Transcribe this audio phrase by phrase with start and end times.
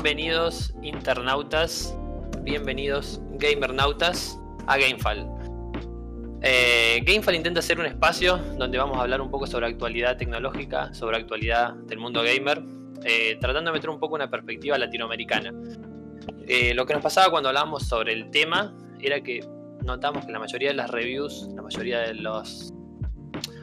[0.00, 1.92] bienvenidos internautas,
[2.42, 4.38] bienvenidos gamernautas
[4.68, 5.26] a Gamefall.
[6.40, 10.94] Eh, Gamefall intenta ser un espacio donde vamos a hablar un poco sobre actualidad tecnológica,
[10.94, 12.62] sobre actualidad del mundo gamer,
[13.02, 15.52] eh, tratando de meter un poco una perspectiva latinoamericana.
[16.46, 19.40] Eh, lo que nos pasaba cuando hablábamos sobre el tema era que
[19.84, 22.72] notamos que la mayoría de las reviews, la mayoría de los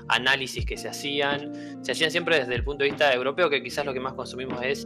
[0.10, 3.86] análisis que se hacían, se hacían siempre desde el punto de vista europeo, que quizás
[3.86, 4.86] lo que más consumimos es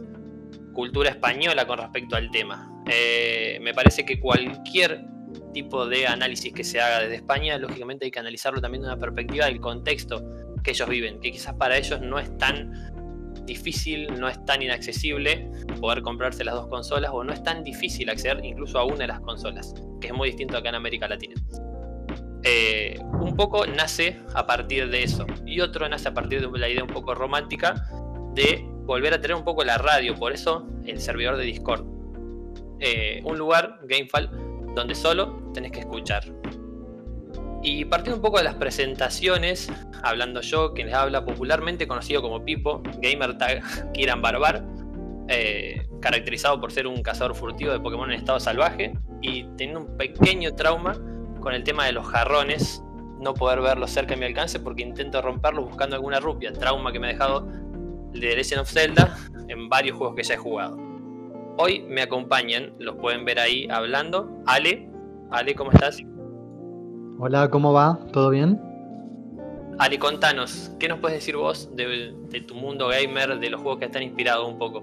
[0.80, 2.66] cultura española con respecto al tema.
[2.90, 5.04] Eh, me parece que cualquier
[5.52, 8.96] tipo de análisis que se haga desde España, lógicamente hay que analizarlo también de una
[8.96, 10.24] perspectiva del contexto
[10.64, 12.72] que ellos viven, que quizás para ellos no es tan
[13.44, 15.50] difícil, no es tan inaccesible
[15.82, 19.08] poder comprarse las dos consolas o no es tan difícil acceder incluso a una de
[19.08, 21.34] las consolas, que es muy distinto acá en América Latina.
[22.42, 26.70] Eh, un poco nace a partir de eso y otro nace a partir de la
[26.70, 27.86] idea un poco romántica
[28.34, 31.84] de volver a tener un poco la radio, por eso el servidor de Discord.
[32.80, 34.30] Eh, un lugar, Gamefall,
[34.74, 36.24] donde solo tenés que escuchar.
[37.62, 39.70] Y partiendo un poco de las presentaciones,
[40.02, 44.64] hablando yo, quien les habla popularmente conocido como Pipo, gamer tag Kiran Barbar,
[45.28, 49.96] eh, caracterizado por ser un cazador furtivo de Pokémon en estado salvaje y teniendo un
[49.98, 50.92] pequeño trauma
[51.40, 52.82] con el tema de los jarrones,
[53.20, 56.98] no poder verlos cerca de mi alcance porque intento romperlos buscando alguna rupia, trauma que
[56.98, 57.46] me ha dejado
[58.12, 59.16] de Legend of Zelda
[59.48, 60.76] en varios juegos que ya he jugado.
[61.58, 64.88] Hoy me acompañan, los pueden ver ahí hablando, Ale.
[65.30, 66.02] Ale, ¿cómo estás?
[67.18, 67.98] Hola, ¿cómo va?
[68.12, 68.60] ¿Todo bien?
[69.78, 72.14] Ali, contanos, ¿qué nos puedes decir vos de,
[72.46, 74.82] tu mundo gamer, de los juegos que están inspirados un poco?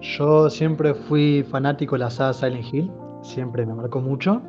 [0.00, 2.90] Yo siempre fui fanático de la saga Silent Hill,
[3.22, 4.42] siempre me marcó mucho,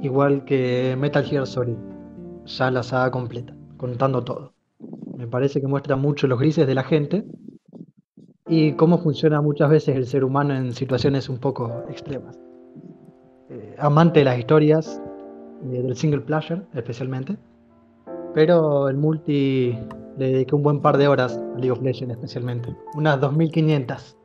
[0.00, 1.76] igual que Metal Gear Solid,
[2.44, 4.51] ya la saga completa, contando todo.
[5.22, 7.24] Me parece que muestra mucho los grises de la gente
[8.48, 12.40] y cómo funciona muchas veces el ser humano en situaciones un poco extremas.
[13.48, 15.00] Eh, amante de las historias,
[15.62, 17.36] del single player especialmente.
[18.34, 19.78] Pero el multi
[20.18, 22.74] le dediqué un buen par de horas a League of Legends especialmente.
[22.96, 24.16] Unas 2500.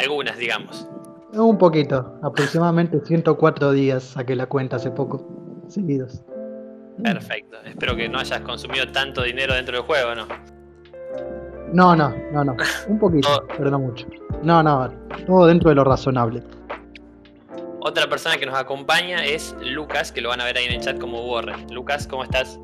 [0.00, 0.88] Algunas, digamos.
[1.32, 5.24] Un poquito, aproximadamente 104 días saqué la cuenta hace poco,
[5.68, 6.24] seguidos.
[7.02, 10.26] Perfecto, espero que no hayas consumido tanto dinero dentro del juego, ¿no?
[11.72, 12.56] No, no, no, no.
[12.88, 14.06] Un poquito, pero no mucho.
[14.42, 14.88] No, no,
[15.26, 16.42] todo dentro de lo razonable.
[17.80, 20.80] Otra persona que nos acompaña es Lucas, que lo van a ver ahí en el
[20.80, 21.66] chat como Warren.
[21.72, 22.58] Lucas, ¿cómo estás?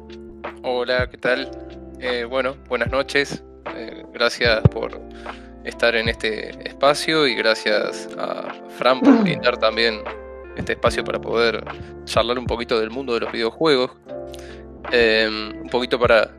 [0.65, 1.49] Hola, ¿qué tal?
[2.01, 3.45] Eh, bueno, buenas noches.
[3.77, 5.01] Eh, gracias por
[5.65, 10.03] estar en este espacio y gracias a Fran por brindar también
[10.57, 11.65] este espacio para poder
[12.05, 13.93] charlar un poquito del mundo de los videojuegos.
[14.91, 15.29] Eh,
[15.63, 16.31] un poquito para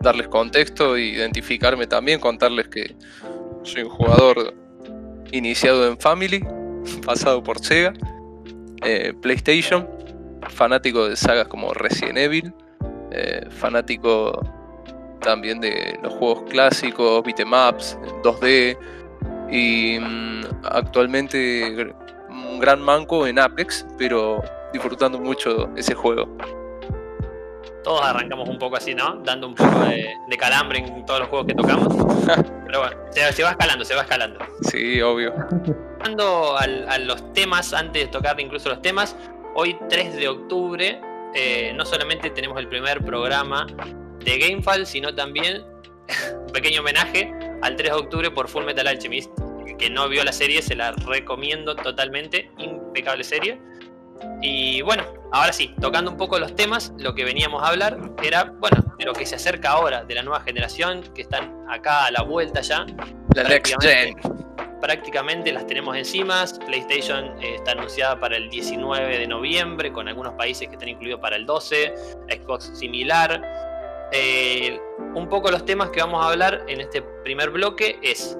[0.00, 2.94] darles contexto e identificarme también, contarles que
[3.62, 4.54] soy un jugador
[5.32, 6.44] iniciado en Family,
[7.04, 7.92] pasado por Sega,
[8.84, 9.88] eh, PlayStation,
[10.48, 12.54] fanático de sagas como Resident Evil,
[13.10, 14.40] eh, fanático
[15.20, 18.78] también de los juegos clásicos, beatemaps, 2D
[19.50, 21.92] y mm, actualmente
[22.58, 24.42] un gran manco en Apex, pero
[24.72, 26.28] disfrutando mucho ese juego
[27.84, 29.22] todos arrancamos un poco así, ¿no?
[29.24, 31.88] Dando un poco de, calambre en todos los juegos que tocamos.
[32.66, 34.40] Pero bueno, se, va escalando, se va escalando.
[34.70, 35.32] Sí, obvio.
[35.98, 39.16] Pasando a los temas, antes de tocar incluso los temas,
[39.54, 41.00] hoy 3 de octubre,
[41.34, 43.66] eh, no solamente tenemos el primer programa
[44.22, 45.64] de Gamefall, sino también
[46.46, 47.32] un pequeño homenaje
[47.62, 49.30] al 3 de octubre por Full Metal Alchemist.
[49.76, 52.50] Que no vio la serie, se la recomiendo totalmente.
[52.58, 53.60] Impecable serie.
[54.40, 58.44] Y bueno, ahora sí, tocando un poco los temas, lo que veníamos a hablar era,
[58.44, 62.10] bueno, de lo que se acerca ahora, de la nueva generación, que están acá a
[62.10, 62.86] la vuelta ya.
[63.34, 64.16] La Next Gen.
[64.80, 66.44] Prácticamente las tenemos encima.
[66.66, 71.20] PlayStation eh, está anunciada para el 19 de noviembre, con algunos países que están incluidos
[71.20, 71.94] para el 12.
[72.28, 73.42] Xbox similar.
[74.12, 74.80] Eh,
[75.14, 78.38] un poco los temas que vamos a hablar en este primer bloque es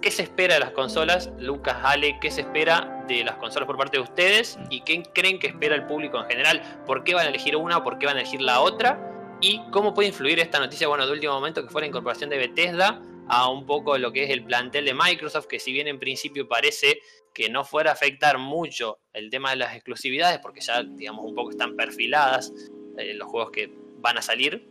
[0.00, 1.30] ¿Qué se espera de las consolas?
[1.38, 4.58] Lucas, Ale, ¿qué se espera de las consolas por parte de ustedes?
[4.70, 6.62] ¿Y qué creen que espera el público en general?
[6.86, 7.84] ¿Por qué van a elegir una?
[7.84, 8.98] ¿Por qué van a elegir la otra?
[9.42, 12.38] ¿Y cómo puede influir esta noticia, bueno, de último momento, que fue la incorporación de
[12.38, 15.98] Bethesda a un poco lo que es el plantel de Microsoft, que si bien en
[15.98, 17.02] principio parece
[17.34, 21.34] que no fuera a afectar mucho el tema de las exclusividades, porque ya, digamos, un
[21.34, 22.54] poco están perfiladas
[22.96, 24.66] eh, los juegos que van a salir,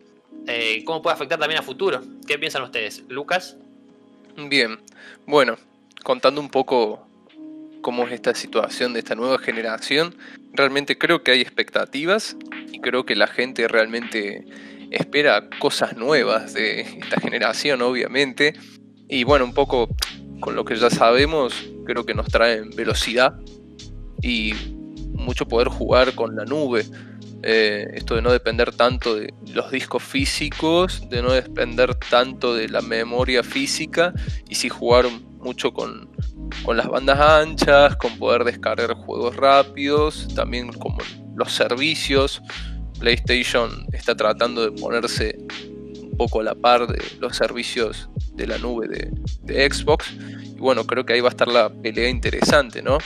[0.47, 2.01] eh, ¿cómo puede afectar también a futuro?
[2.25, 3.03] ¿Qué piensan ustedes?
[3.07, 3.59] Lucas.
[4.37, 4.79] Bien,
[5.25, 5.57] bueno,
[6.03, 7.07] contando un poco
[7.81, 10.15] cómo es esta situación de esta nueva generación,
[10.53, 12.35] realmente creo que hay expectativas
[12.71, 14.45] y creo que la gente realmente
[14.91, 18.53] espera cosas nuevas de esta generación, obviamente.
[19.07, 19.89] Y bueno, un poco
[20.39, 21.53] con lo que ya sabemos,
[21.85, 23.35] creo que nos traen velocidad
[24.21, 24.53] y
[25.13, 26.85] mucho poder jugar con la nube.
[27.41, 32.68] Eh, esto de no depender tanto de los discos físicos, de no depender tanto de
[32.68, 34.13] la memoria física
[34.50, 35.06] y sí jugar
[35.38, 36.09] mucho con,
[36.63, 40.97] con las bandas anchas, con poder descargar juegos rápidos, también como
[41.36, 42.41] los servicios.
[43.00, 45.38] PlayStation está tratando de ponerse
[46.01, 49.12] un poco a la par de los servicios de la nube de,
[49.44, 50.12] de Xbox.
[50.12, 52.97] Y bueno, creo que ahí va a estar la pelea interesante, ¿no?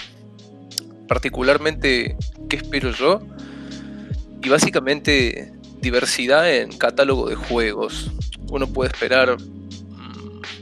[1.07, 2.17] Particularmente,
[2.49, 3.21] ¿qué espero yo?
[4.43, 8.11] Y básicamente diversidad en catálogo de juegos.
[8.49, 9.37] Uno puede esperar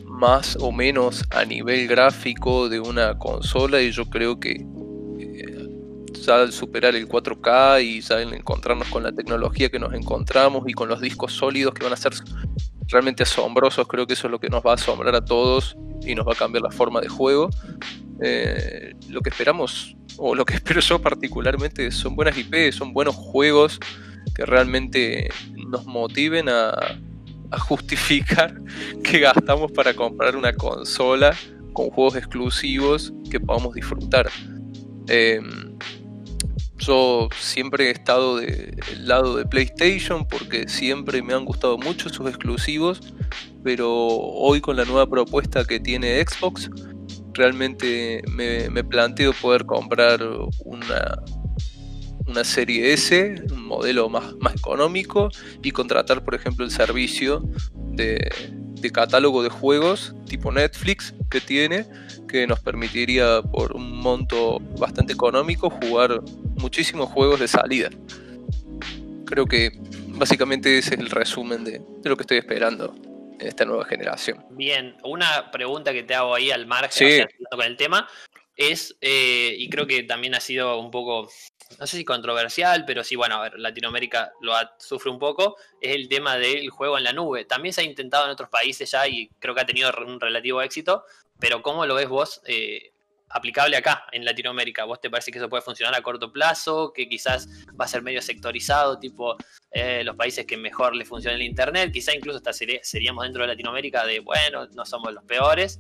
[0.06, 4.63] más o menos a nivel gráfico de una consola y yo creo que
[5.19, 5.68] eh,
[6.28, 10.88] al superar el 4K y al encontrarnos con la tecnología que nos encontramos y con
[10.88, 12.13] los discos sólidos que van a ser
[12.88, 15.75] realmente asombrosos, creo que eso es lo que nos va a asombrar a todos
[16.06, 17.50] y nos va a cambiar la forma de juego.
[18.22, 23.15] Eh, lo que esperamos, o lo que espero yo particularmente, son buenas IP, son buenos
[23.15, 23.79] juegos
[24.35, 25.29] que realmente
[25.67, 26.97] nos motiven a,
[27.67, 28.53] justificar
[29.03, 31.35] que gastamos para comprar una consola
[31.73, 34.29] con juegos exclusivos que podamos disfrutar.
[35.09, 35.77] Em,
[36.77, 42.27] yo siempre he estado del lado de PlayStation porque siempre me han gustado mucho sus
[42.27, 43.01] exclusivos,
[43.63, 46.69] pero hoy con la nueva propuesta que tiene Xbox,
[47.33, 50.22] realmente me, planteo poder comprar
[50.66, 51.24] una,
[52.28, 55.30] una serie S, un modelo más, más económico,
[55.63, 57.44] y contratar, por ejemplo, el servicio
[57.92, 58.30] de,
[58.94, 61.86] catálogo de juegos tipo Netflix que tiene,
[62.28, 66.22] que nos permitiría por un monto bastante económico jugar
[66.56, 67.89] muchísimos juegos de salida.
[69.25, 69.72] Creo que
[70.07, 72.95] básicamente ese es el resumen de, lo que estoy esperando
[73.47, 74.43] esta nueva generación.
[74.51, 78.07] Bien, una pregunta que te hago ahí al margen con el tema
[78.55, 81.29] es, eh, y creo que también ha sido un poco
[81.79, 85.95] no sé si controversial, pero sí, bueno, a ver, Latinoamérica lo sufre un poco, es
[85.95, 87.45] el tema del juego en la nube.
[87.45, 90.61] También se ha intentado en otros países ya y creo que ha tenido un relativo
[90.61, 91.05] éxito,
[91.39, 92.91] pero ¿cómo lo ves vos eh,
[93.33, 94.86] aplicable acá, en Latinoamérica?
[94.86, 97.48] ¿Vos te parece que eso puede funcionar a corto plazo, que quizás
[97.80, 99.36] va a ser medio sectorizado, tipo
[99.72, 101.92] eh, los países que mejor le funciona el Internet?
[101.92, 105.80] Quizás incluso hasta seríamos dentro de Latinoamérica de, bueno, no somos los peores.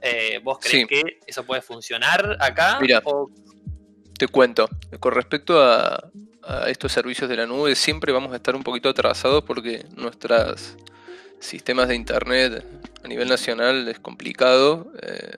[0.00, 2.78] Eh, ¿Vos crees que eso puede funcionar acá?
[2.80, 3.02] Mira,
[4.18, 4.68] te cuento,
[5.00, 6.10] con respecto a,
[6.66, 10.76] estos servicios de la nube, siempre vamos a estar un poquito atrasados porque nuestros
[11.40, 12.64] sistemas de internet
[13.04, 14.90] a nivel nacional es complicado.
[15.02, 15.36] Eh,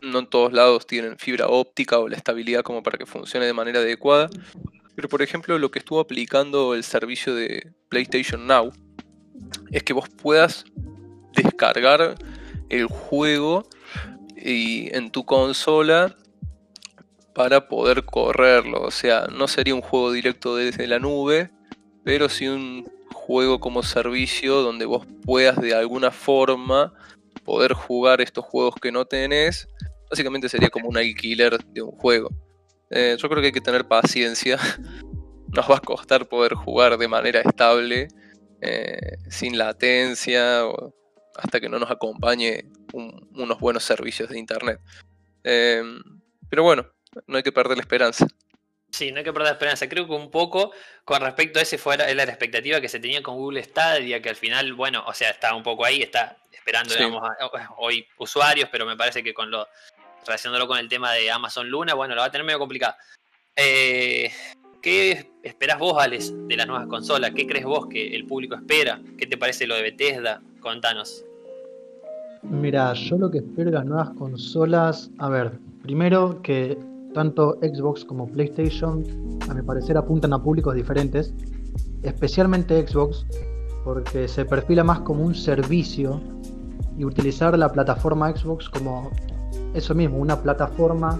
[0.00, 3.52] no en todos lados tienen fibra óptica o la estabilidad como para que funcione de
[3.52, 4.28] manera adecuada.
[4.94, 8.72] Pero por ejemplo, lo que estuvo aplicando el servicio de PlayStation Now
[9.70, 10.64] es que vos puedas
[11.34, 12.16] descargar
[12.68, 13.68] el juego
[14.36, 16.16] y en tu consola
[17.34, 18.82] para poder correrlo.
[18.82, 21.50] O sea, no sería un juego directo desde la nube,
[22.04, 26.92] pero sí un juego como servicio donde vos puedas de alguna forma
[27.44, 29.68] poder jugar estos juegos que no tenés.
[30.10, 32.30] Básicamente sería como un alquiler de un juego.
[32.90, 34.58] Eh, yo creo que hay que tener paciencia.
[35.48, 38.08] Nos va a costar poder jugar de manera estable,
[38.60, 40.62] eh, sin latencia,
[41.36, 44.80] hasta que no nos acompañe unos buenos servicios de internet.
[45.44, 45.82] Eh,
[46.48, 46.86] pero bueno,
[47.28, 48.26] no hay que perder la esperanza.
[48.94, 49.88] Sí, no hay que perder esperanza.
[49.88, 50.70] Creo que un poco
[51.04, 54.28] con respecto a ese fue la, la expectativa que se tenía con Google Stadia, que
[54.28, 57.28] al final, bueno, o sea, está un poco ahí, está esperando, digamos,
[57.78, 59.66] hoy usuarios, pero me parece que con lo
[60.24, 62.94] relacionándolo con el tema de Amazon Luna, bueno, lo va a tener medio complicado.
[63.56, 64.30] Eh,
[64.80, 67.32] ¿Qué esperás vos, Alex, de las nuevas consolas?
[67.32, 69.00] ¿Qué crees vos que el público espera?
[69.18, 70.40] ¿Qué te parece lo de Bethesda?
[70.60, 71.24] Contanos.
[72.44, 76.78] Mira, yo lo que espero de las nuevas consolas, a ver, primero que
[77.14, 79.02] tanto Xbox como PlayStation,
[79.48, 81.32] a mi parecer, apuntan a públicos diferentes,
[82.02, 83.24] especialmente Xbox,
[83.84, 86.20] porque se perfila más como un servicio
[86.98, 89.10] y utilizar la plataforma Xbox como
[89.72, 91.18] eso mismo, una plataforma.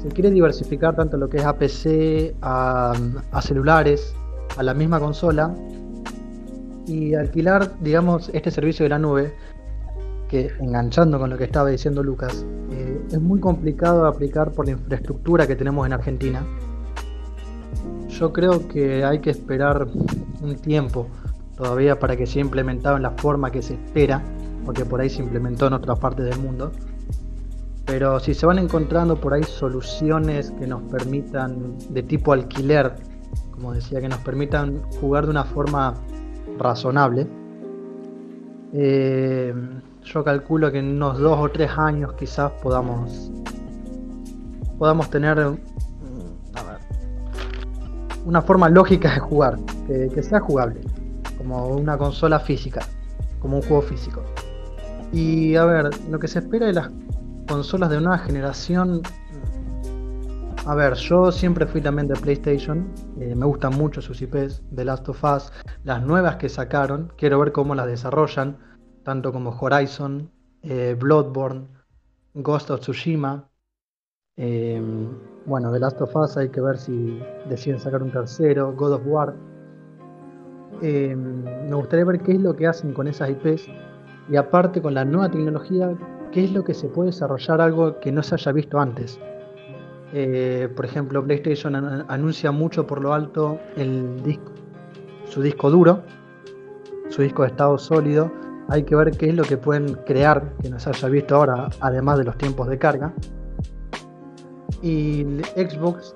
[0.00, 2.94] Se quiere diversificar tanto lo que es a PC, a,
[3.42, 4.14] celulares,
[4.56, 5.54] a la misma consola
[6.86, 9.34] y alquilar, digamos, este servicio de la nube
[10.30, 14.72] que enganchando con lo que estaba diciendo Lucas, eh, es muy complicado aplicar por la
[14.72, 16.46] infraestructura que tenemos en Argentina.
[18.08, 19.88] Yo creo que hay que esperar
[20.40, 21.08] un tiempo
[21.56, 24.22] todavía para que sea implementado en la forma que se espera,
[24.64, 26.70] porque por ahí se implementó en otras partes del mundo.
[27.86, 32.94] Pero si se van encontrando por ahí soluciones que nos permitan, de tipo alquiler,
[33.50, 35.94] como decía, que nos permitan jugar de una forma
[36.56, 37.26] razonable,
[38.72, 39.52] Eh,
[40.04, 43.30] yo calculo que en unos dos o tres años quizás podamos
[44.80, 45.58] podamos tener mm,
[48.24, 50.80] una forma lógica de jugar, que, sea jugable,
[51.36, 52.80] como una consola física,
[53.40, 54.22] como un juego físico.
[55.12, 56.90] Y a ver, lo que se espera de las
[57.46, 59.02] consolas de nueva generación,
[60.64, 62.88] a ver, yo siempre fui también de PlayStation,
[63.18, 65.52] eh, me gustan mucho sus IPs, The Last of Us,
[65.84, 68.56] las nuevas que sacaron, quiero ver cómo las desarrollan,
[69.02, 70.30] tanto como Horizon,
[70.62, 71.66] eh, Bloodborne,
[72.34, 73.48] Ghost of Tsushima.
[74.36, 74.80] Eh,
[75.46, 79.02] bueno, The Last of Us hay que ver si deciden sacar un tercero, God of
[79.06, 79.34] War.
[80.82, 83.66] Eh, me gustaría ver qué es lo que hacen con esas IPs
[84.28, 85.94] y aparte con la nueva tecnología,
[86.32, 89.18] qué es lo que se puede desarrollar algo que no se haya visto antes.
[90.76, 91.76] por ejemplo, PlayStation
[92.08, 94.52] anuncia mucho por lo alto el disco,
[95.24, 96.02] su disco duro,
[97.08, 98.30] su disco de estado sólido,
[98.70, 102.18] hay que ver qué es lo que pueden crear que nos haya visto ahora, además
[102.18, 103.12] de los tiempos de carga.
[104.80, 105.24] Y
[105.56, 106.14] Xbox,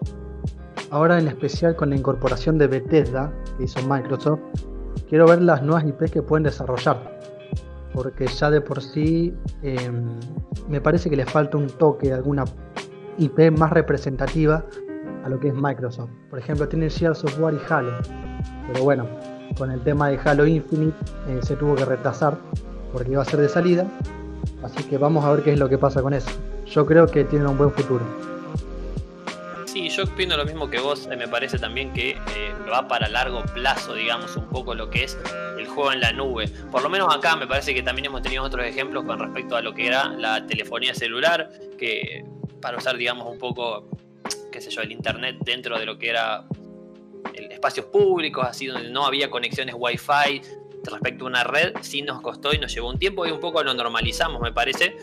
[0.91, 4.39] ahora en especial con la incorporación de Bethesda que hizo Microsoft,
[5.09, 7.19] quiero ver las nuevas IPs que pueden desarrollar.
[7.93, 10.09] Porque ya de por sí em,
[10.69, 12.45] me parece que le falta un toque, alguna
[13.19, 14.65] IP más representativa
[15.25, 16.11] a lo que es Microsoft.
[16.31, 17.99] Por ejemplo, tiene Share Software y Halo.
[18.69, 19.09] Pero bueno,
[19.57, 20.97] con el tema de Halo Infinite
[21.29, 22.37] eh, se tuvo que retrasar
[22.93, 23.87] porque iba a ser de salida.
[24.63, 26.31] Así que vamos a ver qué es lo que pasa con eso.
[26.67, 28.05] Yo creo que tiene un buen futuro.
[29.67, 31.09] Sí, yo opino lo mismo que vos.
[31.11, 35.05] Eh, me parece también que eh, va para largo plazo, digamos, un poco lo que
[35.05, 35.19] es
[35.59, 36.49] el juego en la nube.
[36.71, 39.61] Por lo menos acá me parece que también hemos tenido otros ejemplos con respecto a
[39.61, 42.25] lo que era la telefonía celular, que
[42.61, 43.89] para usar, digamos, un poco,
[44.53, 46.45] qué sé yo, el internet dentro de lo que era
[47.51, 50.43] espacios públicos, así donde no había conexiones wifi
[50.85, 53.63] respecto a una red, sí nos costó y nos llevó un tiempo y un poco
[53.63, 54.97] lo normalizamos, me parece,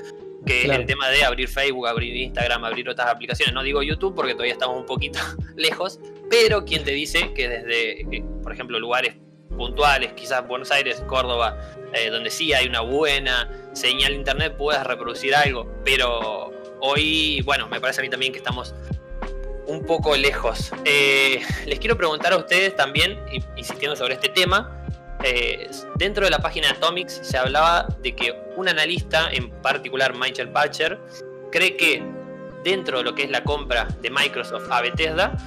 [0.45, 3.53] que es el tema de abrir Facebook, abrir Instagram, abrir otras aplicaciones.
[3.53, 5.19] No digo YouTube porque todavía estamos un poquito
[5.55, 5.99] lejos,
[6.29, 9.15] pero ¿quién te dice que desde, por ejemplo, lugares
[9.57, 11.57] puntuales, quizás Buenos Aires, Córdoba,
[11.93, 15.69] eh, donde sí hay una buena señal de internet, puedas reproducir algo?
[15.83, 18.73] Pero hoy, bueno, me parece a mí también que estamos
[19.67, 20.71] un poco lejos.
[20.85, 23.19] Eh, les quiero preguntar a ustedes también,
[23.55, 24.85] insistiendo sobre este tema,
[25.23, 30.15] eh, dentro de la página de Atomics se hablaba de que un analista, en particular
[30.15, 30.99] Michael Patcher,
[31.51, 32.03] cree que
[32.63, 35.37] dentro de lo que es la compra de Microsoft a Bethesda,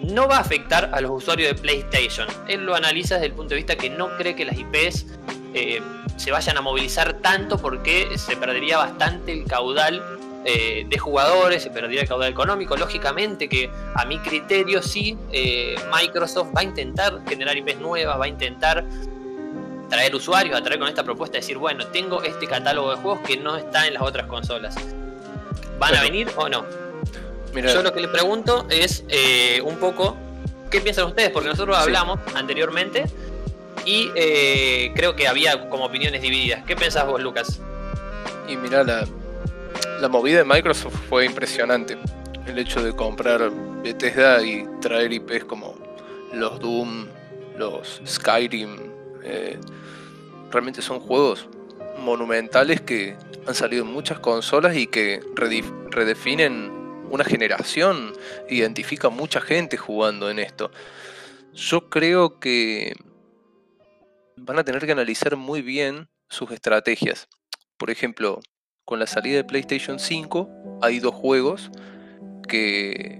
[0.00, 2.26] no va a afectar a los usuarios de PlayStation.
[2.48, 5.06] Él lo analiza desde el punto de vista que no cree que las IPs
[5.54, 5.82] eh,
[6.16, 10.02] se vayan a movilizar tanto porque se perdería bastante el caudal
[10.42, 12.74] eh, de jugadores, se perdería el caudal económico.
[12.74, 18.24] Lógicamente que a mi criterio sí, eh, Microsoft va a intentar generar IPs nuevas, va
[18.24, 18.84] a intentar
[19.90, 23.36] traer usuarios, a traer con esta propuesta, decir, bueno, tengo este catálogo de juegos que
[23.36, 24.74] no está en las otras consolas.
[25.78, 26.64] ¿Van a venir o no?
[27.54, 30.16] Yo lo que le pregunto es eh, un poco,
[30.70, 31.30] ¿qué piensan ustedes?
[31.30, 33.04] Porque nosotros hablamos anteriormente
[33.84, 34.08] y
[34.94, 36.64] creo que había como opiniones divididas.
[36.64, 37.60] ¿Qué pensás vos, Lucas?
[38.48, 39.06] Y mira, la,
[40.00, 41.98] la movida de Microsoft fue impresionante.
[42.46, 43.50] El hecho de comprar
[43.82, 45.76] Bethesda y traer IPs como
[46.32, 47.06] los Doom,
[47.58, 48.76] los Skyrim,
[49.22, 49.58] eh,
[50.50, 51.48] realmente son juegos
[51.98, 53.16] monumentales que
[53.46, 56.70] han salido en muchas consolas y que redefinen
[57.10, 58.14] una generación,
[58.48, 60.70] identifica mucha gente jugando en esto.
[61.52, 62.94] Yo creo que
[64.36, 67.28] van a tener que analizar muy bien sus estrategias.
[67.76, 68.40] Por ejemplo,
[68.84, 71.70] con la salida de PlayStation 5 hay dos juegos
[72.48, 73.18] que,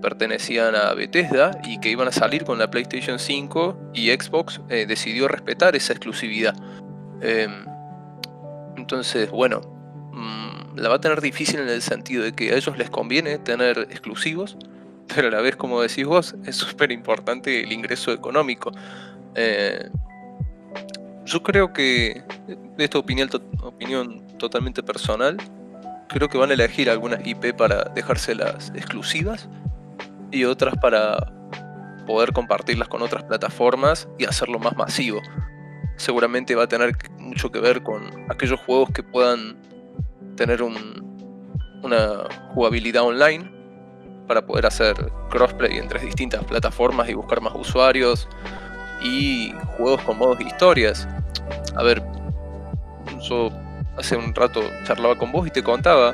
[0.00, 4.86] pertenecían a Bethesda y que iban a salir con la PlayStation 5 y Xbox eh,
[4.86, 6.54] decidió respetar esa exclusividad.
[7.20, 7.66] Em,
[8.78, 9.60] entonces, bueno,
[10.12, 13.36] mm, la va a tener difícil en el sentido de que a ellos les conviene
[13.36, 14.56] tener exclusivos,
[15.14, 18.72] pero a la vez, como decís vos, es súper importante el ingreso económico.
[19.34, 19.90] Eh,
[21.26, 22.24] yo creo que,
[22.78, 23.28] esta opinión,
[23.62, 25.36] opinión totalmente personal.
[26.08, 29.48] Creo que van a elegir algunas IP para dejárselas exclusivas
[30.32, 31.32] y otras para
[32.06, 35.22] poder compartirlas con otras plataformas y hacerlo más masivo.
[35.96, 39.56] Seguramente va a tener mucho que ver con aquellos juegos que puedan
[40.36, 43.48] tener una jugabilidad online
[44.26, 44.94] para poder hacer
[45.30, 48.28] crossplay entre distintas plataformas y buscar más usuarios
[49.04, 51.06] y juegos con modos historias.
[51.76, 52.02] A ver,
[53.20, 53.50] yo
[53.96, 56.12] hace un rato charlaba con vos y te contaba,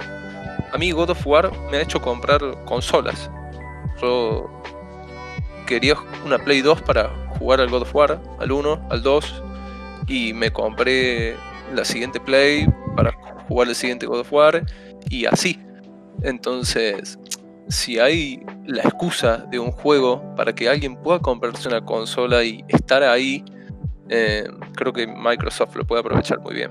[0.72, 3.30] a mí God of War me ha hecho comprar consolas.
[4.00, 4.50] Yo
[5.66, 5.94] quería
[6.24, 9.42] una Play 2 para jugar al God of War, al 1, al 2,
[10.06, 11.36] y me compré
[11.74, 12.66] la siguiente Play
[12.96, 13.12] para
[13.48, 14.64] jugar el siguiente God of War
[15.08, 15.60] y así.
[16.22, 17.18] Entonces,
[17.68, 22.64] si hay la excusa de un juego para que alguien pueda comprarse una consola y
[22.68, 23.44] estar ahí,
[24.08, 24.44] eh,
[24.74, 26.70] creo que Microsoft lo puede aprovechar muy bien.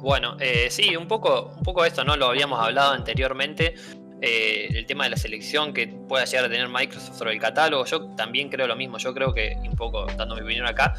[0.00, 2.16] Bueno, eh, sí, un poco, un poco esto, ¿no?
[2.16, 3.74] Lo habíamos hablado anteriormente.
[4.22, 7.84] Eh, el tema de la selección que pueda llegar a tener Microsoft sobre el catálogo.
[7.84, 8.98] Yo también creo lo mismo.
[8.98, 10.94] Yo creo que, un poco dando mi opinión acá,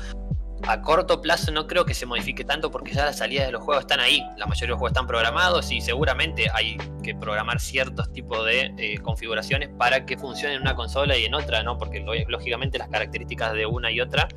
[0.68, 3.64] a corto plazo no creo que se modifique tanto porque ya las salidas de los
[3.64, 4.24] juegos están ahí.
[4.38, 8.74] La mayoría de los juegos están programados y seguramente hay que programar ciertos tipos de
[8.78, 11.78] eh, configuraciones para que funcione en una consola y en otra, ¿no?
[11.78, 14.28] Porque lógicamente las características de una y otra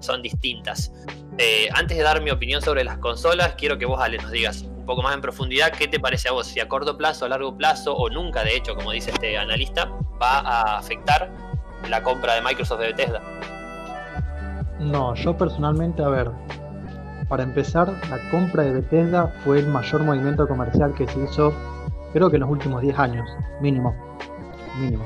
[0.00, 0.92] son distintas.
[1.38, 4.62] Eh, antes de dar mi opinión sobre las consolas, quiero que vos, Ale, nos digas
[4.62, 7.28] un poco más en profundidad qué te parece a vos, si a corto plazo, a
[7.28, 9.90] largo plazo o nunca, de hecho, como dice este analista,
[10.20, 11.30] va a afectar
[11.88, 13.22] la compra de Microsoft de Bethesda.
[14.80, 16.30] No, yo personalmente, a ver,
[17.28, 21.54] para empezar, la compra de Bethesda fue el mayor movimiento comercial que se hizo,
[22.12, 23.28] creo que en los últimos 10 años,
[23.60, 23.94] mínimo.
[24.78, 25.04] Mínimo.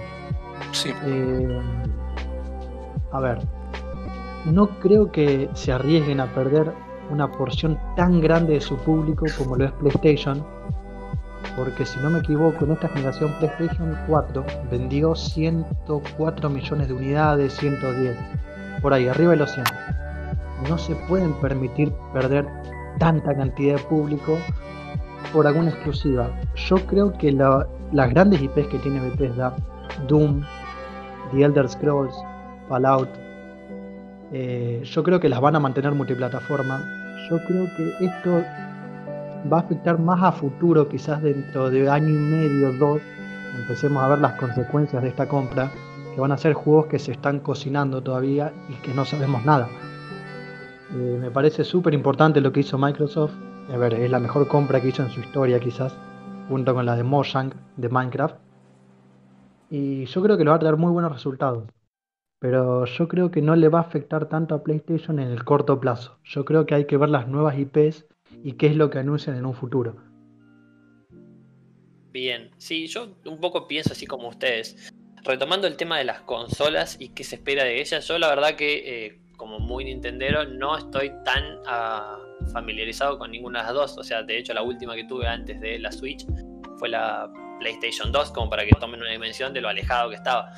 [0.73, 0.93] Sí.
[1.05, 1.61] Eh,
[3.13, 3.39] a ver,
[4.45, 6.73] no creo que se arriesguen a perder
[7.11, 10.45] una porción tan grande de su público como lo es PlayStation,
[11.57, 17.55] porque si no me equivoco, en esta generación PlayStation 4 vendió 104 millones de unidades,
[17.55, 18.17] 110
[18.83, 19.65] por ahí, arriba de los 100.
[20.69, 22.47] No se pueden permitir perder
[22.99, 24.39] tanta cantidad de público
[25.33, 26.31] por alguna exclusiva.
[26.55, 29.55] Yo creo que las grandes IPs que tiene Bethesda,
[30.09, 30.43] Doom,
[31.33, 32.15] The Elder Scrolls,
[32.69, 33.24] Fallout,
[34.37, 36.83] eh, yo creo que las van a mantener multiplataforma.
[37.31, 38.43] Yo creo que esto
[39.51, 43.01] va a afectar más a futuro, quizás dentro de año y medio, dos,
[43.57, 45.71] empecemos a ver las consecuencias de esta compra
[46.13, 49.69] que van a ser juegos que se están cocinando todavía y que no sabemos nada.
[50.95, 53.35] Eh, me parece súper importante lo que hizo Microsoft.
[53.73, 55.97] A ver, es la mejor compra que hizo en su historia quizás,
[56.49, 58.35] junto con la de Mojang de Minecraft.
[59.71, 61.63] Y yo creo que lo va a traer muy buenos resultados.
[62.45, 65.81] Pero yo creo que no le va a afectar tanto a PlayStation en el corto
[65.81, 66.19] plazo.
[66.25, 68.05] Yo creo que hay que ver las nuevas IPs
[68.43, 69.97] y qué es lo que anuncian en un futuro.
[72.13, 76.99] Bien, sí, yo un poco pienso así como ustedes retomando el tema de las consolas
[77.01, 80.77] y qué se espera de ellas, yo la verdad que eh, como muy nintendero no
[80.77, 82.19] estoy tan ah,
[82.53, 83.97] familiarizado con ninguna de las dos.
[83.97, 86.27] O sea, de hecho la última que tuve antes de la Switch
[86.79, 87.27] fue la
[87.61, 90.53] PlayStation 2, como para que tomen una dimensión de lo alejado que estaba.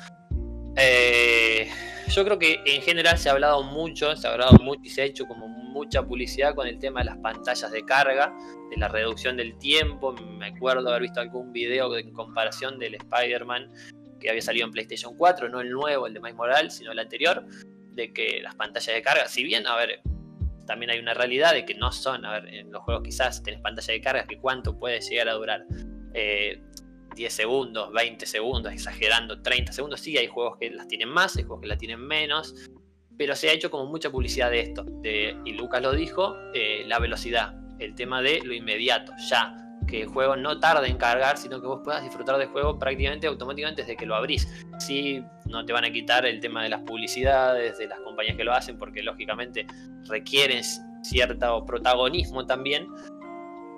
[0.77, 1.69] Eh,
[2.09, 5.01] yo creo que en general se ha hablado mucho, se ha hablado mucho y se
[5.01, 8.33] ha hecho como mucha publicidad con el tema de las pantallas de carga,
[8.69, 10.13] de la reducción del tiempo.
[10.13, 13.71] Me acuerdo haber visto algún video en comparación del Spider-Man
[14.19, 16.99] que había salido en PlayStation 4, no el nuevo, el de Miles Morales, sino el
[16.99, 17.45] anterior,
[17.93, 20.01] de que las pantallas de carga, si bien, a ver,
[20.65, 23.61] también hay una realidad de que no son, a ver, en los juegos quizás tenés
[23.61, 25.65] pantalla de carga que cuánto puede llegar a durar.
[27.17, 31.35] 10 eh, segundos, 20 segundos, exagerando, 30 segundos, sí, hay juegos que las tienen más,
[31.35, 32.55] hay juegos que las tienen menos,
[33.17, 36.99] pero se ha hecho como mucha publicidad de esto, y Lucas lo dijo, eh, la
[36.99, 39.55] velocidad, el tema de lo inmediato, ya,
[39.87, 43.25] que el juego no tarde en cargar, sino que vos puedas disfrutar del juego prácticamente
[43.25, 44.47] automáticamente desde que lo abrís.
[44.79, 48.43] Sí, no te van a quitar el tema de las publicidades, de las compañías que
[48.43, 49.65] lo hacen, porque lógicamente
[50.09, 50.61] requieren
[51.03, 52.87] cierto protagonismo también.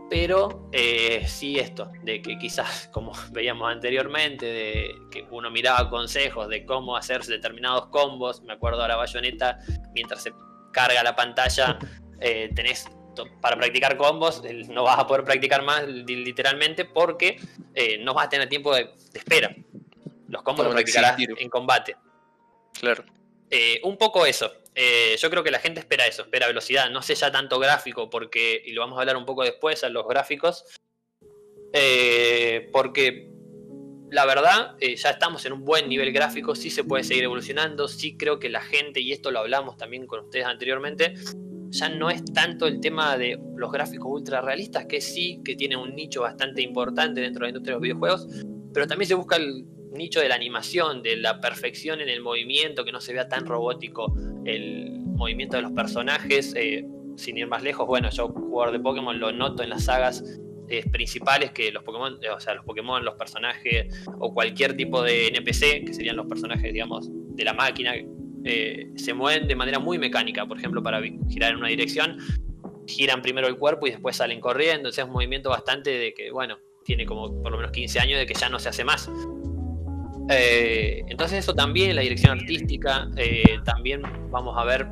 [0.10, 6.48] Pero eh, sí esto, de que quizás, como veíamos anteriormente, de que uno miraba consejos
[6.50, 9.60] de cómo hacer determinados combos, me acuerdo ahora Bayonetta,
[9.93, 10.34] mientras se
[10.72, 11.78] carga la pantalla,
[12.22, 12.88] eh, tenés
[13.41, 17.38] para practicar combos no vas a poder practicar más literalmente porque
[17.76, 19.54] eh, no vas a tener tiempo de, espera.
[20.30, 21.98] Los combos los practicarás en combate.
[22.80, 23.04] Claro.
[23.84, 24.50] Un poco eso.
[24.82, 26.89] Eh, yo creo que la gente espera eso, espera velocidad.
[26.89, 29.89] No sé ya tanto gráfico, porque, y lo vamos a hablar un poco después, a
[29.89, 30.63] los gráficos.
[32.72, 33.30] porque
[34.10, 38.15] la verdad, ya estamos en un buen nivel gráfico, sí se puede seguir evolucionando, sí
[38.18, 41.13] creo que la gente, y esto lo hablamos también con ustedes anteriormente,
[41.72, 45.76] ya no es tanto el tema de los gráficos ultra realistas, que sí, que tiene
[45.76, 48.28] un nicho bastante importante dentro de la industria de los videojuegos,
[48.74, 52.86] pero también se busca el nicho de la animación, de la perfección en el movimiento,
[52.86, 54.13] que no se vea tan robótico
[54.45, 56.54] el movimiento de los personajes.
[56.56, 60.23] Eh, sin ir más lejos, bueno, yo jugador de Pokémon lo noto en las sagas
[60.69, 65.02] eh, principales que los Pokémon, eh, o sea, los Pokémon, los personajes o cualquier tipo
[65.04, 67.93] de NPC, que serían los personajes, digamos, de la máquina,
[68.95, 72.17] se mueven de manera muy mecánica, por ejemplo, para girar en una dirección,
[72.88, 76.32] giran primero el cuerpo y después salen corriendo, sea, es un movimiento bastante de que,
[76.32, 79.10] bueno, tiene como por lo menos 15 años de que ya no se hace más.
[80.30, 84.88] Eh, entonces eso también, la dirección artística, eh, también vamos a ver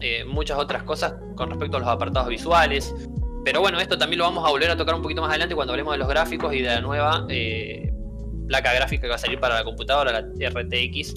[0.00, 2.94] eh, muchas otras cosas con respecto a los apartados visuales.
[3.44, 5.72] Pero bueno, esto también lo vamos a volver a tocar un poquito más adelante cuando
[5.72, 7.26] hablemos de los gráficos y de la nueva
[8.46, 11.14] placa gráfica que va a salir para la computadora, la RTX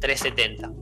[0.00, 0.72] 370.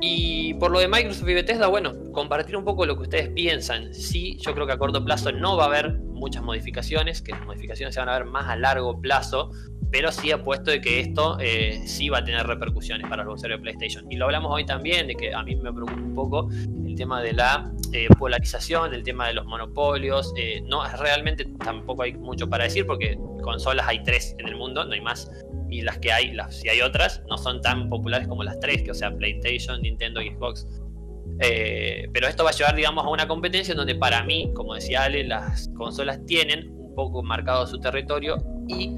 [0.00, 3.92] Y por lo de Microsoft y Bethesda, bueno, compartir un poco lo que ustedes piensan.
[3.92, 7.44] Sí, yo creo que a corto plazo no va a haber muchas modificaciones, que las
[7.44, 9.50] modificaciones se van a ver más a largo plazo,
[9.90, 13.58] pero sí apuesto de que esto eh, sí va a tener repercusiones para los usuarios
[13.58, 14.10] de PlayStation.
[14.10, 16.48] Y lo hablamos hoy también, de que a mí me preocupa un poco
[16.86, 20.32] el tema de la eh, polarización, el tema de los monopolios.
[20.36, 24.84] Eh, no, realmente tampoco hay mucho para decir porque consolas hay tres en el mundo,
[24.84, 25.30] no hay más.
[25.68, 28.90] Y las que hay, si hay otras, no son tan populares como las tres, que
[28.92, 30.66] o sea, PlayStation, Nintendo y Xbox.
[31.38, 35.04] pero esto va a llevar, digamos, a una competencia en donde para mí, como decía
[35.04, 38.90] Ale, las consolas tienen un poco marcado su territorio y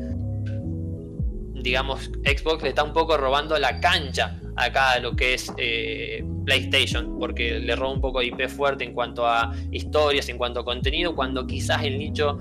[1.62, 6.25] digamos, Xbox le está un poco robando la cancha acá a lo que es eh,
[6.44, 10.61] PlayStation, porque le roba un poco de IP fuerte en cuanto a historias, en cuanto
[10.61, 12.38] a contenido, cuando quizás el nicho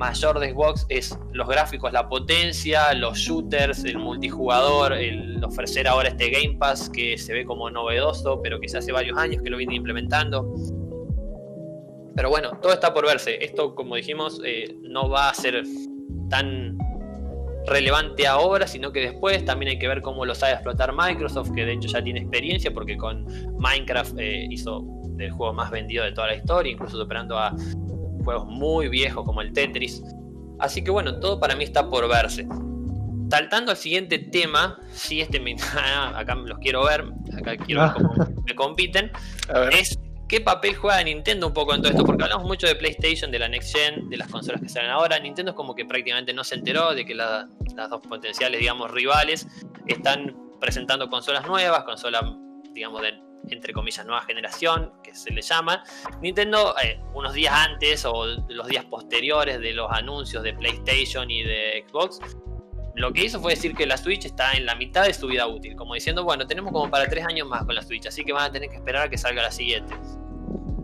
[0.00, 6.08] mayor de Xbox es los gráficos, la potencia, los shooters, el multijugador, el ofrecer ahora
[6.08, 9.50] este Game Pass que se ve como novedoso, pero que se hace varios años que
[9.50, 10.54] lo viene implementando.
[12.16, 13.44] Pero bueno, todo está por verse.
[13.44, 15.62] Esto, como dijimos, eh, no va a ser
[16.30, 16.78] tan
[17.66, 21.64] relevante ahora, sino que después también hay que ver cómo lo sabe explotar Microsoft, que
[21.64, 23.26] de hecho ya tiene experiencia, porque con
[23.58, 24.84] Minecraft eh, hizo
[25.18, 27.54] el juego más vendido de toda la historia, incluso superando a
[28.24, 30.02] juegos muy viejos como el Tetris.
[30.58, 32.46] Así que bueno, todo para mí está por verse.
[33.30, 35.54] Saltando al siguiente tema, si este me,
[36.14, 37.04] acá los quiero ver,
[37.38, 39.12] acá quiero ver cómo me compiten,
[39.72, 39.98] es
[40.30, 42.04] ¿Qué papel juega Nintendo un poco en todo esto?
[42.04, 45.18] Porque hablamos mucho de PlayStation, de la Next Gen, de las consolas que salen ahora.
[45.18, 47.48] Nintendo es como que prácticamente no se enteró de que las
[47.90, 49.48] dos potenciales, digamos, rivales
[49.88, 52.22] están presentando consolas nuevas, consolas,
[52.72, 55.82] digamos, de entre comillas, nueva generación, que se le llama.
[56.22, 61.42] Nintendo, eh, unos días antes o los días posteriores de los anuncios de PlayStation y
[61.42, 62.20] de Xbox,
[62.94, 65.48] lo que hizo fue decir que la Switch está en la mitad de su vida
[65.48, 68.32] útil, como diciendo, bueno, tenemos como para tres años más con la Switch, así que
[68.32, 69.92] van a tener que esperar a que salga la siguiente.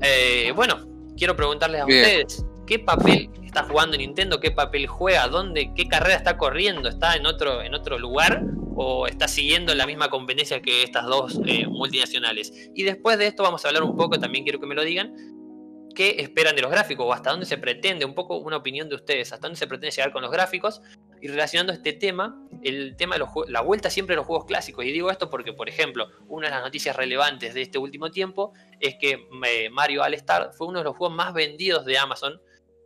[0.03, 0.77] Eh, bueno,
[1.17, 4.41] quiero preguntarles a ustedes, ¿qué papel está jugando Nintendo?
[4.41, 5.29] ¿Qué papel juega?
[5.29, 5.73] ¿Dónde?
[5.75, 6.89] ¿Qué carrera está corriendo?
[6.89, 8.43] ¿Está en otro, en otro lugar?
[8.75, 12.71] ¿O está siguiendo la misma competencia que estas dos eh, multinacionales?
[12.75, 15.15] Y después de esto vamos a hablar un poco, también quiero que me lo digan,
[15.95, 18.95] qué esperan de los gráficos o hasta dónde se pretende, un poco una opinión de
[18.95, 20.83] ustedes, hasta dónde se pretende llegar con los gráficos
[21.21, 24.85] y relacionando este tema, el tema de la vuelta siempre a los juegos clásicos.
[24.85, 28.53] Y digo esto porque, por ejemplo, una de las noticias relevantes de este último tiempo
[28.81, 32.41] es que eh, Mario All Star fue uno de los juegos más vendidos de Amazon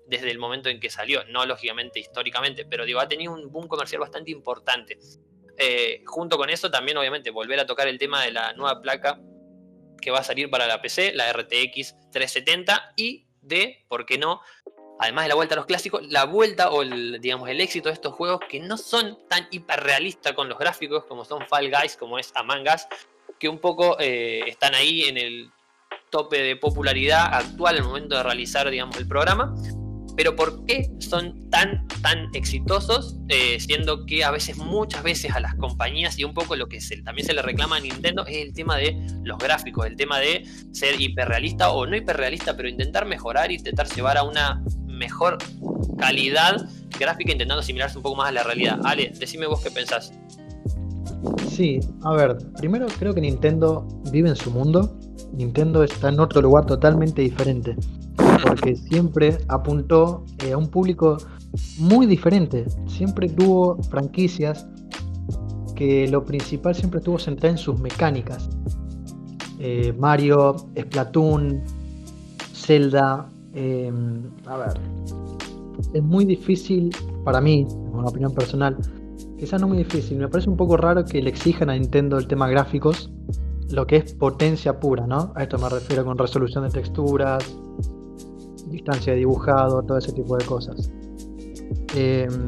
[0.07, 3.69] desde el momento en que salió, no lógicamente históricamente, pero digo, ha tenido un boom
[3.69, 4.99] comercial bastante importante.
[5.57, 9.21] Eh, junto con eso también obviamente volver a tocar el tema de la nueva placa
[10.01, 14.41] que va a salir para la PC, la RTX 370 y de, ¿por qué no?
[15.01, 17.95] Además de la vuelta a los clásicos, la vuelta o el, digamos, el éxito de
[17.95, 22.19] estos juegos que no son tan hiperrealistas con los gráficos como son Fall Guys, como
[22.19, 22.87] es Among Us,
[23.39, 25.51] que un poco eh, están ahí en el
[26.11, 29.55] tope de popularidad actual al momento de realizar, digamos, el programa.
[30.17, 33.17] Pero ¿por qué son tan, tan exitosos?
[33.29, 36.79] Eh, siendo que a veces, muchas veces a las compañías y un poco lo que
[37.03, 40.45] también se le reclama a Nintendo es el tema de los gráficos, el tema de
[40.73, 44.63] ser hiperrealista o no hiperrealista, pero intentar mejorar y intentar llevar a una
[45.01, 45.39] mejor
[45.99, 48.79] calidad gráfica intentando asimilarse un poco más a la realidad.
[48.85, 50.13] Ale, decime vos qué pensás.
[51.49, 54.97] Sí, a ver, primero creo que Nintendo vive en su mundo.
[55.33, 57.75] Nintendo está en otro lugar totalmente diferente.
[58.43, 61.17] Porque siempre apuntó eh, a un público
[61.79, 62.67] muy diferente.
[62.87, 64.67] Siempre tuvo franquicias
[65.75, 68.49] que lo principal siempre estuvo centrado en sus mecánicas.
[69.59, 71.63] Eh, Mario, Splatoon,
[72.55, 74.81] Zelda, Em, a ver,
[75.93, 78.77] es muy difícil para mí, en una opinión personal,
[79.39, 82.27] quizás no muy difícil, me parece un poco raro que le exijan a Nintendo el
[82.27, 83.11] tema gráficos,
[83.71, 85.33] lo que es potencia pura, ¿no?
[85.37, 87.45] A esto me refiero con resolución de texturas,
[88.69, 90.91] distancia de dibujado, todo ese tipo de cosas.
[91.95, 92.47] Em,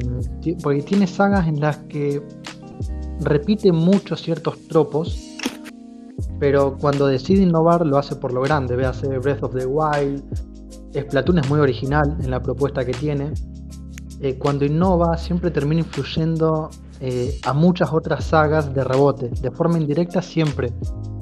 [0.61, 2.21] porque tiene sagas en las que
[3.21, 5.37] repite mucho ciertos tropos,
[6.39, 10.23] pero cuando decide innovar lo hace por lo grande, véase Breath of the Wild,
[11.01, 13.31] Splatoon es muy original en la propuesta que tiene.
[14.21, 19.29] Eh, cuando innova siempre termina influyendo eh, a muchas otras sagas de rebote.
[19.41, 20.73] De forma indirecta siempre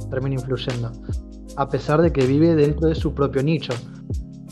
[0.10, 0.91] termina influyendo.
[1.57, 3.73] A pesar de que vive dentro de su propio nicho.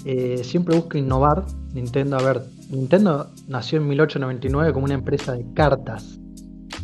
[0.05, 1.45] Eh, siempre busca innovar.
[1.73, 6.19] Nintendo, a ver, Nintendo nació en 1899 como una empresa de cartas.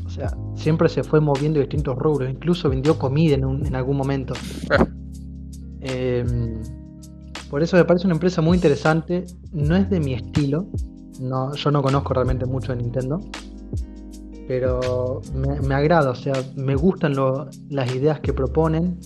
[0.06, 2.30] O sea, siempre se fue moviendo distintos rubros.
[2.30, 4.34] Incluso vendió comida en, en algún momento.
[5.88, 6.64] Em,
[7.56, 9.24] por eso me parece una empresa muy interesante.
[9.54, 10.68] No es de mi estilo.
[11.22, 13.22] No, yo no conozco realmente mucho de Nintendo.
[14.46, 17.16] Pero me, agrada, o sea, me gustan
[17.70, 19.00] las ideas que proponen.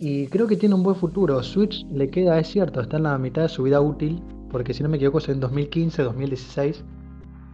[0.00, 1.42] Y creo que tiene un buen futuro.
[1.42, 4.22] Switch le queda, es cierto, está en la mitad de su vida útil.
[4.50, 6.84] Porque si no me equivoco es en 2015, 2016.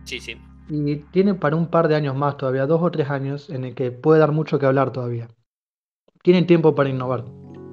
[0.05, 0.37] Sí, sí.
[0.69, 3.75] Y tiene para un par de años más todavía, dos o tres años, en el
[3.75, 5.27] que puede dar mucho que hablar todavía.
[6.23, 7.25] Tienen tiempo para innovar.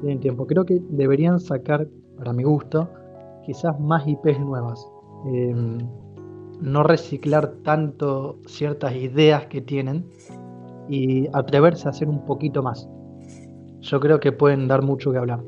[0.01, 0.45] Tienen tiempo.
[0.45, 2.89] Creo que deberían sacar, para mi gusto,
[3.45, 4.87] quizás más IPs nuevas.
[5.25, 5.77] Em,
[6.61, 10.05] no reciclar tanto ciertas ideas que tienen
[10.89, 12.87] y atreverse a hacer un poquito más.
[13.81, 15.41] Yo creo que pueden dar mucho que hablar.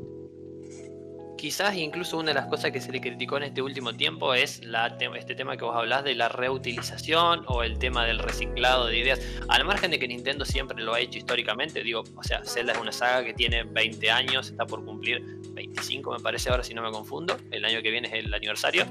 [1.39, 4.61] Quizás incluso una de las cosas que se le criticó en este último tiempo es
[4.65, 8.99] la este tema que vos hablás de la reutilización o el tema del reciclado de
[8.99, 9.21] ideas.
[9.47, 12.79] Al margen de que Nintendo siempre lo ha hecho históricamente, digo, o sea, Zelda es
[12.79, 15.23] una saga que tiene 20 años, está por cumplir
[15.53, 18.83] 25 me parece ahora si no me confundo, el año que viene es el aniversario.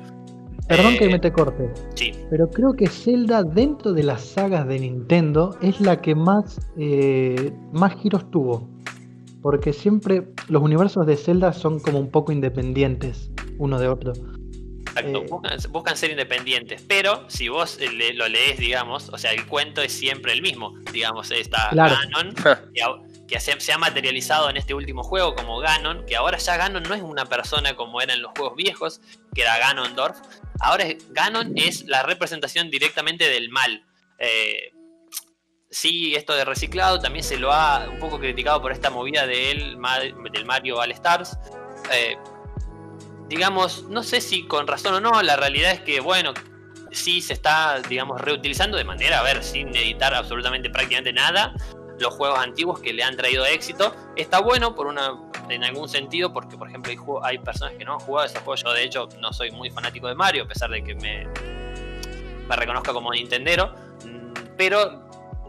[0.67, 1.71] Perdón que eh, me te corte.
[1.97, 2.13] Sí.
[2.31, 7.53] Pero creo que Zelda dentro de las sagas de Nintendo es la que más, eh,
[7.73, 8.71] más giros tuvo.
[9.49, 14.13] Porque siempre los universos de Zelda son como un poco independientes uno de otro.
[14.81, 17.79] Exacto, eh, buscan, ser independientes, pero si vos
[18.15, 20.75] lo lees, digamos, o sea, el cuento es siempre el mismo.
[20.93, 22.35] Digamos, está Ganon,
[23.27, 26.95] que, se, ha materializado en este último juego como Ganon, que ahora ya Ganon no
[26.95, 29.01] es una persona como era en los juegos viejos,
[29.35, 30.19] que era Ganondorf.
[30.61, 33.83] Ahora Ganon es la representación directamente del mal.
[34.19, 34.75] Eh,
[35.71, 39.77] sí, esto de reciclado también se lo ha un poco criticado por esta movida del
[39.77, 41.39] Mario All Stars.
[41.93, 42.17] Eh,
[43.29, 46.33] digamos, no sé si con razón o no, la realidad es que, bueno,
[46.91, 51.55] sí se está, digamos, reutilizando de manera, a ver, sin editar absolutamente prácticamente nada,
[52.01, 53.95] los juegos antiguos que le han traído éxito.
[54.17, 57.95] Está bueno por una, en algún sentido, porque por ejemplo hay, hay personas que no
[57.95, 58.55] han jugado ese juego.
[58.55, 61.27] Yo de hecho no soy muy fanático de Mario, a pesar de que me,
[62.47, 63.75] me reconozca como Nintendero.
[64.05, 65.08] Mm, pero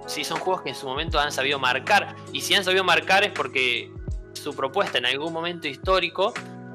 [0.10, 2.16] sí son juegos que en su momento han sabido marcar.
[2.34, 3.92] Y si han sabido marcar es porque
[4.34, 6.34] su propuesta en algún momento histórico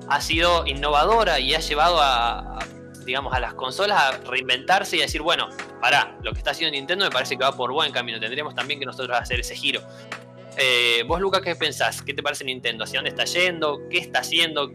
[0.08, 2.58] ha sido innovadora y ha llevado a,
[3.04, 5.48] digamos, a las consolas a reinventarse y a decir, bueno,
[5.80, 8.80] pará, lo que está haciendo Nintendo me parece que va por buen camino, tendríamos también
[8.80, 9.80] que nosotros hacer ese giro.
[10.56, 12.02] Eh, vos, Lucas, ¿qué pensás?
[12.02, 12.84] ¿Qué te parece Nintendo?
[12.84, 13.80] ¿Hacia dónde está yendo?
[13.90, 14.70] ¿Qué está haciendo?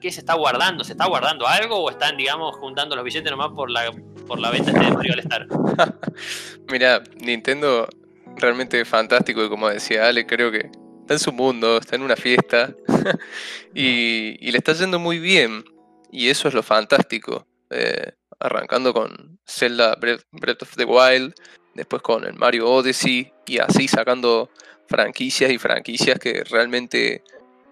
[0.00, 0.84] ¿Qué se está guardando?
[0.84, 3.90] ¿Se está guardando algo o están, digamos, juntando los billetes nomás por la,
[4.28, 5.48] por la venta de Mario All Star?
[6.70, 7.88] Mira, Nintendo
[8.36, 12.16] realmente fantástico y como decía Ale, creo que está en su mundo, está en una
[12.16, 12.74] fiesta
[13.74, 15.64] y, le está yendo muy bien
[16.12, 17.46] y eso es lo fantástico.
[17.70, 21.34] Eh, arrancando con Zelda Breath, of the Wild,
[21.74, 24.50] después con el Mario Odyssey y así sacando
[24.86, 27.22] franquicias y franquicias que realmente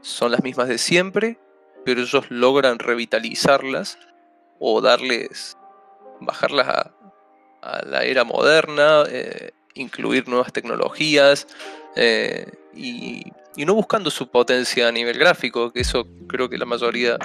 [0.00, 1.38] son las mismas de siempre,
[1.84, 3.98] pero ellos logran revitalizarlas
[4.58, 5.56] o darles,
[6.20, 6.92] bajarlas a,
[7.84, 11.48] la era moderna, eh, incluir nuevas tecnologías
[11.96, 13.24] eh, y,
[13.64, 17.16] no buscando su potencia a nivel gráfico, que eso creo que la mayoría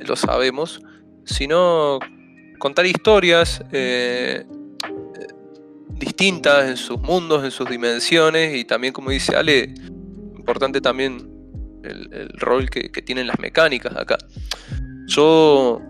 [0.00, 0.82] lo sabemos,
[1.24, 2.00] sino
[2.58, 4.44] contar historias eh,
[5.90, 9.72] distintas en sus mundos, en sus dimensiones y también, como dice Ale,
[10.36, 11.30] importante también
[11.84, 14.18] el, rol que, que, tienen las mecánicas acá.
[15.06, 15.80] Yo,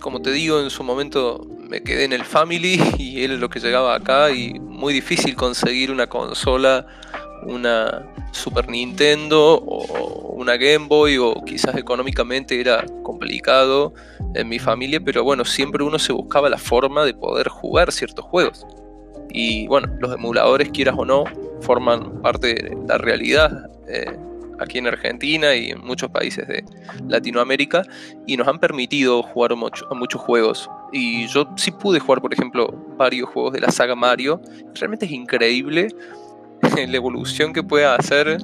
[0.00, 3.48] como te digo, en su momento me quedé en el Family y él es lo
[3.48, 6.86] que llegaba acá y muy difícil conseguir una consola,
[7.42, 13.92] una Super Nintendo o una Game Boy o quizás económicamente era complicado
[14.34, 18.24] en mi familia, pero bueno, siempre uno se buscaba la forma de poder jugar ciertos
[18.24, 18.66] juegos.
[19.30, 21.24] Y bueno, los emuladores, quieras o no,
[21.60, 23.70] forman parte de la realidad.
[23.88, 24.16] Eh,
[24.58, 26.64] aquí en Argentina y en muchos países de
[27.06, 27.82] Latinoamérica
[28.26, 30.70] y nos han permitido jugar a muchos juegos.
[30.92, 34.40] Y yo sí pude jugar, por ejemplo, varios juegos de la saga Mario.
[34.74, 35.88] Realmente es increíble
[36.76, 38.38] la evolución que puede hacer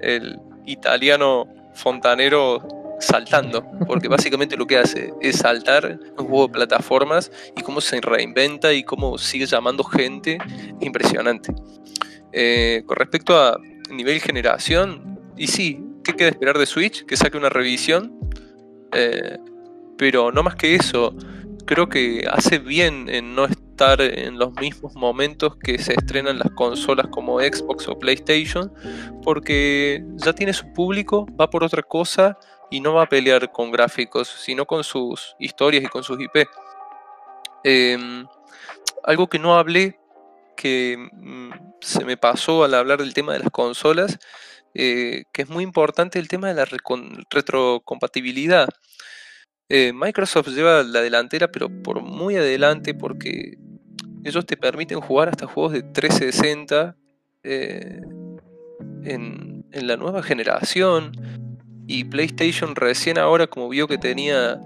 [0.00, 2.66] el italiano fontanero
[3.00, 8.00] saltando, porque básicamente lo que hace es saltar un juego de plataformas y cómo se
[8.00, 10.38] reinventa y cómo sigue llamando gente,
[10.80, 11.52] impresionante.
[12.32, 13.58] Eh, con respecto a
[13.90, 17.04] nivel generación, y sí, ¿qué queda esperar de Switch?
[17.04, 18.18] Que saque una revisión.
[18.92, 19.38] Eh,
[19.98, 21.14] pero no más que eso,
[21.66, 26.50] creo que hace bien en no estar en los mismos momentos que se estrenan las
[26.52, 28.72] consolas como Xbox o PlayStation,
[29.22, 32.38] porque ya tiene su público, va por otra cosa
[32.70, 36.48] y no va a pelear con gráficos, sino con sus historias y con sus IP.
[37.64, 38.26] Em,
[39.04, 39.98] algo que no hablé,
[40.56, 44.18] que mm, se me pasó al hablar del tema de las consolas,
[44.74, 46.66] eh, que es muy importante el tema de la
[47.30, 48.68] retrocompatibilidad.
[49.68, 53.58] Eh, Microsoft lleva la delantera, pero por muy adelante, porque
[54.24, 56.96] ellos te permiten jugar hasta juegos de 360
[57.44, 58.00] eh,
[59.04, 61.12] en, la nueva generación.
[61.86, 64.60] Y PlayStation recién ahora, como vio que tenía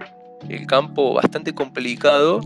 [0.49, 2.41] el campo bastante complicado,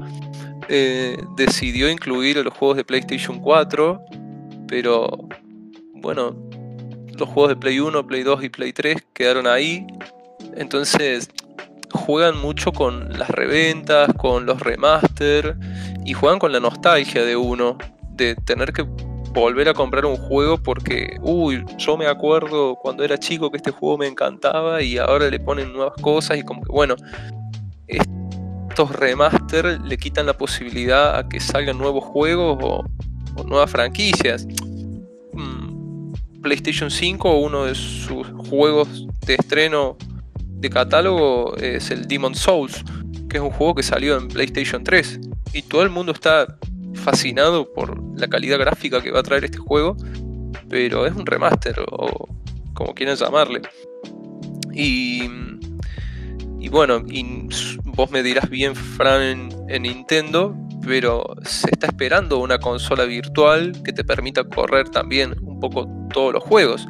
[1.36, 4.02] decidió incluir los juegos de PlayStation 4,
[4.67, 5.10] pero
[5.93, 6.46] bueno,
[7.19, 9.86] los juegos de Play 1, Play 2 y Play 3 quedaron ahí.
[10.56, 11.30] Entonces
[11.91, 15.58] juegan mucho con las reventas, con los remaster
[16.06, 17.77] y juegan con la nostalgia de uno,
[18.12, 18.86] de tener que
[19.34, 23.71] volver a comprar un juego porque, uy, yo me acuerdo cuando era chico que este
[23.71, 26.95] juego me encantaba y ahora le ponen nuevas cosas y como que, bueno,
[27.88, 32.84] estos remaster le quitan la posibilidad a que salgan nuevos juegos o,
[33.45, 34.47] nuevas franquicias.
[36.47, 39.97] PlayStation 5, uno de sus juegos de estreno
[40.45, 42.86] de catálogo es el Demon Souls,
[43.29, 45.19] que es un juego que salió en PlayStation 3
[45.51, 46.57] y todo el mundo está
[46.93, 49.97] fascinado por la calidad gráfica que va a traer este juego,
[50.69, 52.29] pero es un remaster o
[52.73, 53.63] como quieran llamarle.
[54.73, 55.23] Y,
[56.62, 57.03] y bueno,
[57.83, 60.55] vos me dirás bien, Fran, en, Nintendo,
[60.86, 66.34] pero se está esperando una consola virtual que te permita correr también un poco todos
[66.34, 66.88] los juegos.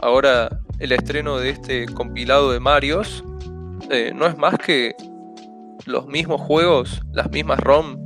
[0.00, 0.50] Ahora
[0.80, 3.22] el estreno de este compilado de Marios
[3.88, 4.96] eh, no es más que
[5.86, 8.04] los mismos juegos, las mismas ROM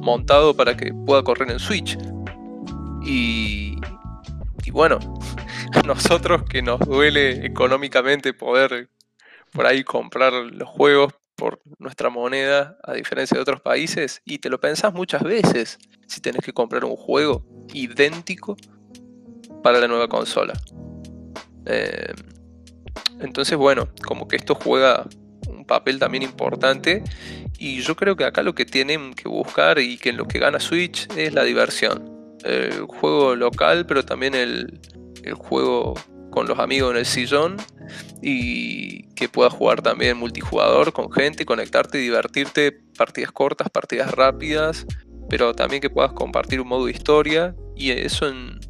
[0.00, 1.96] montado para que pueda correr en Switch.
[3.04, 3.76] Y,
[4.64, 4.98] y bueno,
[5.72, 8.90] a nosotros que nos duele económicamente poder
[9.52, 14.50] por ahí comprar los juegos por nuestra moneda, a diferencia de otros países, y te
[14.50, 18.56] lo pensás muchas veces si tenés que comprar un juego idéntico
[19.62, 20.54] para la nueva consola.
[21.66, 22.12] Eh,
[23.20, 25.06] entonces, bueno, como que esto juega
[25.48, 27.02] un papel también importante
[27.58, 30.60] y yo creo que acá lo que tienen que buscar y que lo que gana
[30.60, 32.36] Switch es la diversión.
[32.44, 34.80] El juego local, pero también el,
[35.38, 35.94] juego
[36.30, 37.56] con los amigos en el sillón
[38.22, 44.86] y que puedas jugar también multijugador con gente, conectarte, divertirte, partidas cortas, partidas rápidas,
[45.28, 48.60] pero también que puedas compartir un modo de historia y eso en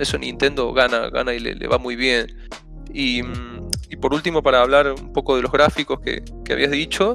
[0.00, 2.26] eso Nintendo gana, gana y le, va muy bien.
[2.92, 3.20] Y,
[3.88, 7.14] y, por último, para hablar un poco de los gráficos que, que habías dicho,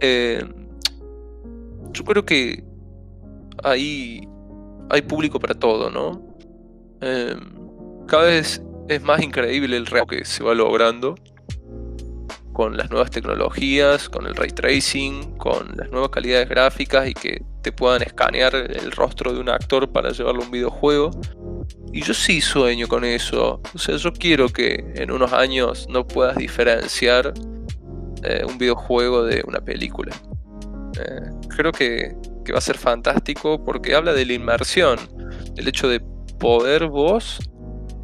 [0.00, 0.44] eh,
[1.92, 2.64] yo creo que
[3.62, 4.28] ahí
[4.90, 6.36] hay público para todo, ¿no?
[7.00, 7.36] Eh,
[8.06, 11.14] cada vez es más increíble el reto que se va logrando
[12.52, 17.42] con las nuevas tecnologías, con el ray tracing, con las nuevas calidades gráficas y que
[17.64, 21.10] te puedan escanear el rostro de un actor para llevarlo a un videojuego.
[21.92, 23.62] Y yo sí sueño con eso.
[23.74, 27.32] O sea, yo quiero que en unos años no puedas diferenciar
[28.22, 30.14] eh, un videojuego de una película.
[31.00, 32.14] Eh, creo que,
[32.52, 34.98] va a ser fantástico porque habla de la inmersión,
[35.56, 36.00] el hecho de
[36.38, 37.38] poder vos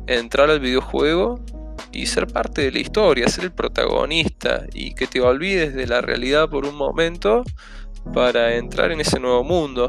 [0.06, 1.44] entrar al videojuego
[1.92, 6.00] y ser parte de la historia, ser el protagonista y que te olvides de la
[6.00, 7.44] realidad por un momento
[8.12, 9.88] para entrar en ese nuevo mundo.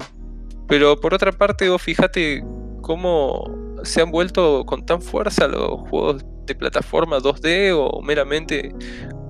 [0.68, 2.44] Pero por otra parte, vos fíjate
[2.82, 3.44] cómo
[3.84, 8.74] se han vuelto con tan fuerza los juegos de plataforma 2D o meramente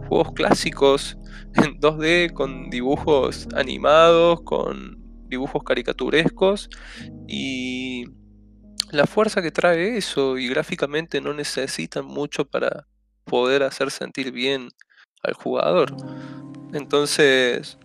[0.08, 1.18] juegos clásicos
[1.56, 6.70] en 2D con dibujos animados, con dibujos caricaturescos
[7.28, 8.06] y
[8.92, 12.86] la fuerza que trae eso y gráficamente no necesitan mucho para
[13.24, 14.70] poder hacer sentir bien
[15.24, 15.96] al jugador.
[16.74, 17.78] Entonces,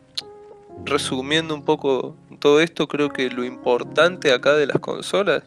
[0.85, 5.43] resumiendo un poco todo esto, creo que lo importante acá de las consolas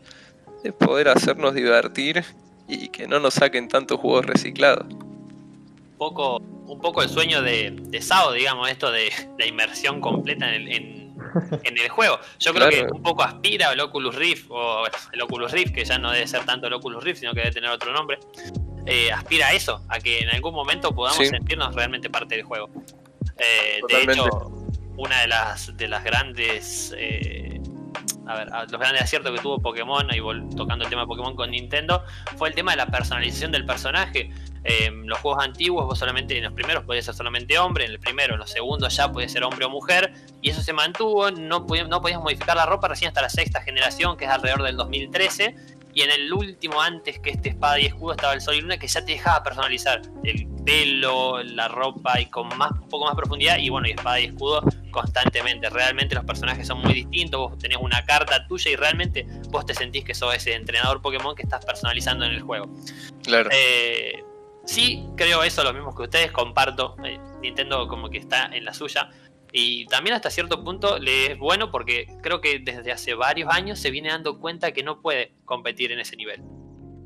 [0.64, 2.24] es poder hacernos divertir
[2.68, 4.86] y que no nos saquen tantos juegos reciclados.
[5.98, 10.68] Poco un poco el sueño de, de Sao, digamos, esto de la inmersión completa en
[10.68, 11.16] el, en,
[11.78, 12.20] el juego.
[12.40, 15.98] Yo creo que un poco aspira al Oculus Rift, o el Oculus Rift, que ya
[15.98, 18.20] no debe ser tanto el Oculus Rift, sino que debe tener otro nombre.
[18.86, 22.70] Eh, aspira a eso, a que en algún momento podamos sentirnos realmente parte del juego.
[23.38, 24.52] Eh, de hecho,
[25.00, 27.62] una de las, de las grandes eh,
[28.70, 30.08] los grandes aciertos que tuvo Pokémon,
[30.56, 32.04] tocando el tema de Pokémon con Nintendo,
[32.38, 34.32] fue el tema de la personalización del personaje.
[34.64, 38.00] En los juegos antiguos, vos solamente en los primeros podías ser solamente hombre, en el
[38.00, 41.66] primero, en los segundos ya podías ser hombre o mujer, y eso se mantuvo, no,
[41.88, 45.56] no podías modificar la ropa recién hasta la sexta generación, que es alrededor del 2013,
[46.00, 48.78] y en el último, antes que este espada y escudo, estaba el sol y luna
[48.78, 53.16] que ya te dejaba personalizar el pelo, la ropa y con más, un poco más
[53.16, 53.58] profundidad.
[53.58, 55.70] Y bueno, y espada y escudo constantemente.
[55.70, 57.42] Realmente los personajes son muy distintos.
[57.42, 61.36] Vos tenés una carta tuya y realmente vos te sentís que sos ese entrenador Pokémon
[61.36, 62.74] que estás personalizando en el juego.
[63.22, 63.50] Claro.
[63.52, 64.24] Eh,
[64.64, 66.96] sí, creo eso, lo mismo que ustedes, comparto.
[67.04, 69.10] Eh, Nintendo como que está en la suya.
[69.52, 73.80] Y también hasta cierto punto le es bueno porque creo que desde hace varios años
[73.80, 76.42] se viene dando cuenta que no puede competir en ese nivel.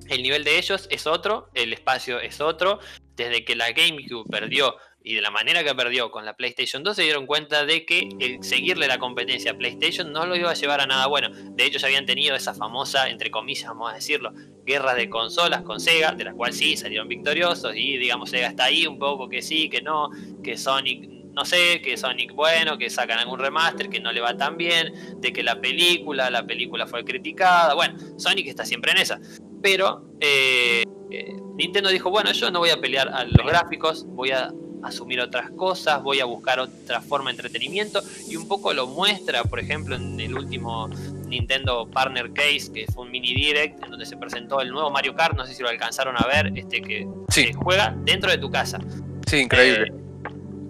[0.10, 2.80] El nivel de ellos es otro, el espacio es otro.
[3.16, 6.96] Desde que la GameCube perdió y de la manera que perdió con la PlayStation 2
[6.96, 10.82] se dieron cuenta de que seguirle la competencia a PlayStation no lo iba a llevar
[10.82, 11.30] a nada bueno.
[11.30, 14.32] De hecho ya habían tenido esa famosa, entre comillas vamos a decirlo,
[14.66, 18.66] guerra de consolas con Sega, de la cual sí salieron victoriosos y digamos Sega está
[18.66, 20.10] ahí un poco que sí, que no,
[20.42, 24.38] que Sonic no sé, que Sonic bueno, que sacan algún remaster que no le va
[24.38, 28.98] tan bien, de que la película, la película fue criticada, bueno, Sonic está siempre en
[29.00, 29.20] esa.
[29.62, 34.32] Pero eh, eh, Nintendo dijo, bueno, yo no voy a pelear a los gráficos, voy
[34.32, 34.52] a
[34.84, 39.44] asumir otras cosas, voy a buscar otra forma de entretenimiento y un poco lo muestra,
[39.44, 40.90] por ejemplo, en el último
[41.26, 45.16] Nintendo Partner Case, que fue un mini direct, en donde se presentó el nuevo Mario
[45.16, 47.46] Kart, no sé si lo alcanzaron a ver, este que Sí.
[47.46, 48.80] se juega dentro de tu casa.
[49.26, 49.88] Sí, increíble.
[49.88, 50.03] Eh,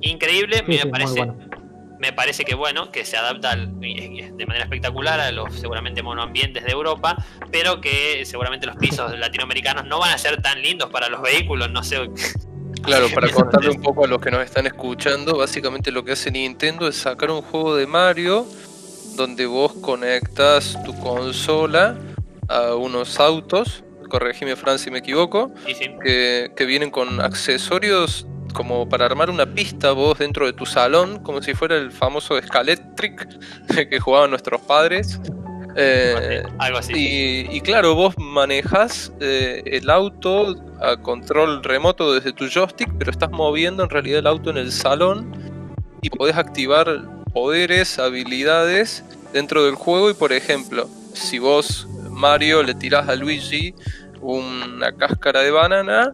[0.04, 1.16] increíble, Sí, me sí, parece.
[1.18, 1.38] bueno.
[2.00, 6.66] Me parece que bueno, que se adapta al- de manera espectacular a los seguramente monoambientes
[6.66, 7.16] de Europa,
[7.50, 11.72] pero que seguramente los pisos latinoamericanos no van a ser tan lindos para los vehículos,
[11.72, 12.10] no sé.
[12.84, 16.12] Claro, para contarle con un poco a los que nos están escuchando, básicamente lo que
[16.12, 18.46] hace Nintendo es sacar un juego de Mario
[19.16, 21.96] donde vos conectas tu consola
[22.50, 25.86] a unos autos, corregime Fran si me equivoco, Sí, sí.
[26.04, 31.20] que, que vienen con accesorios como para armar una pista vos dentro de tu salón,
[31.20, 33.28] como si fuera el famoso Scaletric
[33.90, 35.20] que jugaban nuestros padres.
[35.76, 36.94] Eh, algo así.
[36.96, 43.10] y, y claro, vos manejas eh, el auto a control remoto desde tu joystick, pero
[43.10, 45.34] estás moviendo en realidad el auto en el salón
[46.02, 47.02] y podés activar
[47.34, 50.12] poderes, habilidades dentro del juego.
[50.12, 53.74] Y por ejemplo, si vos, Mario, le tirás a Luigi
[54.22, 56.12] una cáscara de banana,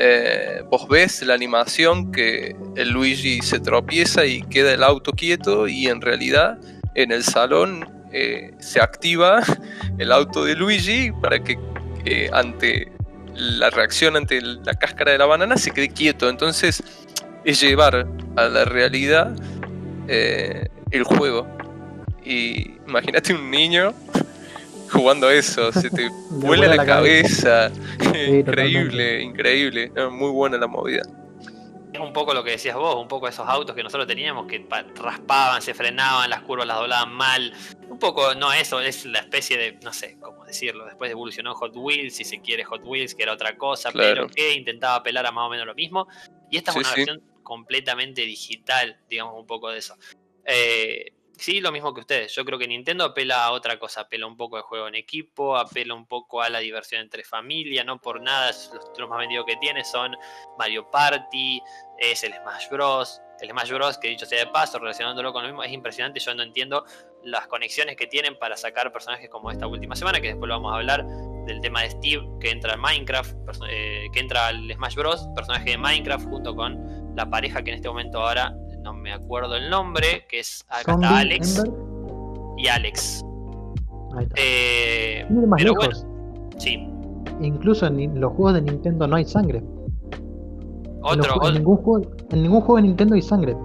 [0.00, 5.88] eh, vos ves la animación que Luigi se tropieza y queda el auto quieto y
[5.88, 6.56] en realidad
[6.94, 9.42] en el salón eh, se activa
[9.98, 11.58] el auto de Luigi para que
[12.04, 12.92] eh, ante
[13.34, 16.28] la reacción ante la cáscara de la banana se quede quieto.
[16.28, 16.80] Entonces
[17.44, 19.34] es llevar a la realidad
[20.06, 21.46] el juego.
[22.24, 23.94] Y imagínate un niño
[24.92, 27.70] jugando eso, se te vuela la, la cabeza.
[27.98, 29.22] increíble, totalmente.
[29.22, 29.92] increíble.
[29.94, 31.02] No, muy buena la movida.
[31.92, 34.60] Es un poco lo que decías vos, un poco esos autos que nosotros teníamos que
[34.60, 37.52] pa- raspaban, se frenaban, las curvas las doblaban mal.
[37.88, 40.84] Un poco, no eso, es la especie de, no sé cómo decirlo.
[40.84, 44.14] Después evolucionó Hot Wheels, si se quiere Hot Wheels, que era otra cosa, Claro.
[44.14, 46.06] pero que intentaba apelar a más o menos lo mismo.
[46.50, 47.00] Y esta Sí, es una sí.
[47.00, 49.96] versión completamente digital, digamos, un poco de eso.
[50.44, 52.34] Eh, sí, lo mismo que ustedes.
[52.34, 55.56] Yo creo que Nintendo apela a otra cosa, apela un poco al juego en equipo,
[55.56, 59.46] apela un poco a la diversión entre familia, no por nada, los títulos más vendidos
[59.46, 60.16] que tiene son
[60.58, 61.60] Mario Party,
[61.98, 63.20] es el Smash Bros.
[63.40, 66.20] El Smash Bros, que dicho sea de paso, relacionándolo con lo mismo, es impresionante.
[66.20, 66.84] Yo no entiendo
[67.22, 70.72] las conexiones que tienen para sacar personajes como esta última semana, que después lo vamos
[70.72, 71.06] a hablar
[71.46, 73.34] del tema de Steve, que entra en Minecraft,
[73.70, 77.76] eh, que entra al Smash Bros, personaje de Minecraft, junto con la pareja que en
[77.76, 78.54] este momento ahora
[78.92, 81.72] no me acuerdo el nombre, que es acá está Alex Ember.
[82.56, 83.24] y Alex.
[84.16, 84.34] Ahí está.
[84.38, 86.06] Eh, más pero lejos,
[86.56, 86.88] sí,
[87.40, 89.58] incluso en los juegos de Nintendo no hay sangre.
[89.58, 93.56] En, los otro, en ningún juego, en ningún juego de Nintendo hay sangre.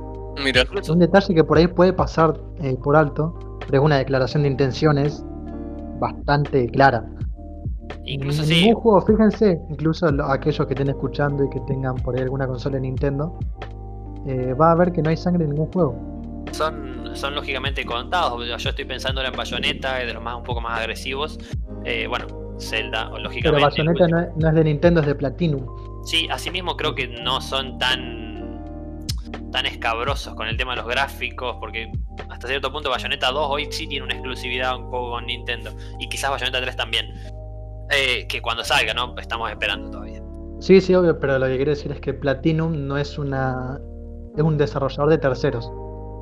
[0.44, 3.34] Mira, Un detalle que por ahí puede pasar eh, por alto,
[3.68, 5.24] pero es una declaración de intenciones
[6.00, 7.06] bastante clara.
[8.06, 11.96] incluso en sí, ningún juego, fíjense, incluso lo- aquellos que estén escuchando y que tengan
[11.96, 13.38] por ahí alguna consola de Nintendo,
[14.28, 16.46] eh, va a ver que no hay sangre en ningún juego.
[16.52, 18.46] son, son lógicamente contados.
[18.48, 21.38] Yo estoy pensando en Bayonetta, de los más un poco más agresivos.
[21.86, 22.28] Eh, bueno,
[22.60, 23.66] Zelda, o Pero lógicamente.
[23.66, 25.66] Bayonetta no es, no es de Nintendo, es de Platinum.
[26.06, 28.24] Sí, asimismo creo que no son tan
[29.52, 31.92] tan escabrosos con el tema de los gráficos, porque
[32.30, 36.10] hasta cierto punto Bayonetta 2 hoy sí tiene una exclusividad un poco con Nintendo, y
[36.10, 37.14] quizás Bayonetta 3 también.
[37.92, 39.16] Eh, que cuando salga, ¿no?
[39.20, 40.22] Estamos esperando todavía.
[40.60, 43.80] Sí, sí, obvio, pero lo que quiero decir es que Platinum no es una.
[44.36, 45.70] Es un desarrollador de terceros.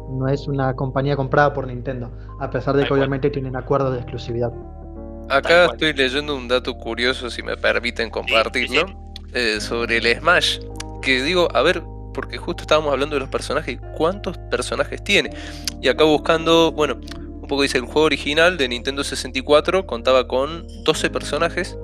[0.09, 2.12] No es una compañía comprada por Nintendo.
[2.39, 4.51] A pesar de que obviamente tienen acuerdos de exclusividad.
[5.30, 8.86] acá estoy leyendo un dato curioso, si me permiten compartirlo,
[9.34, 10.59] eh, sobre el Smash.
[11.01, 11.82] Que digo, a ver,
[12.14, 15.30] porque justo estábamos hablando de los personajes, ¿cuántos personajes tiene?
[15.82, 20.68] Y acá buscando, bueno, un poco dice, el juego original de Nintendo 64 contaba con
[20.84, 21.78] 12 personajes,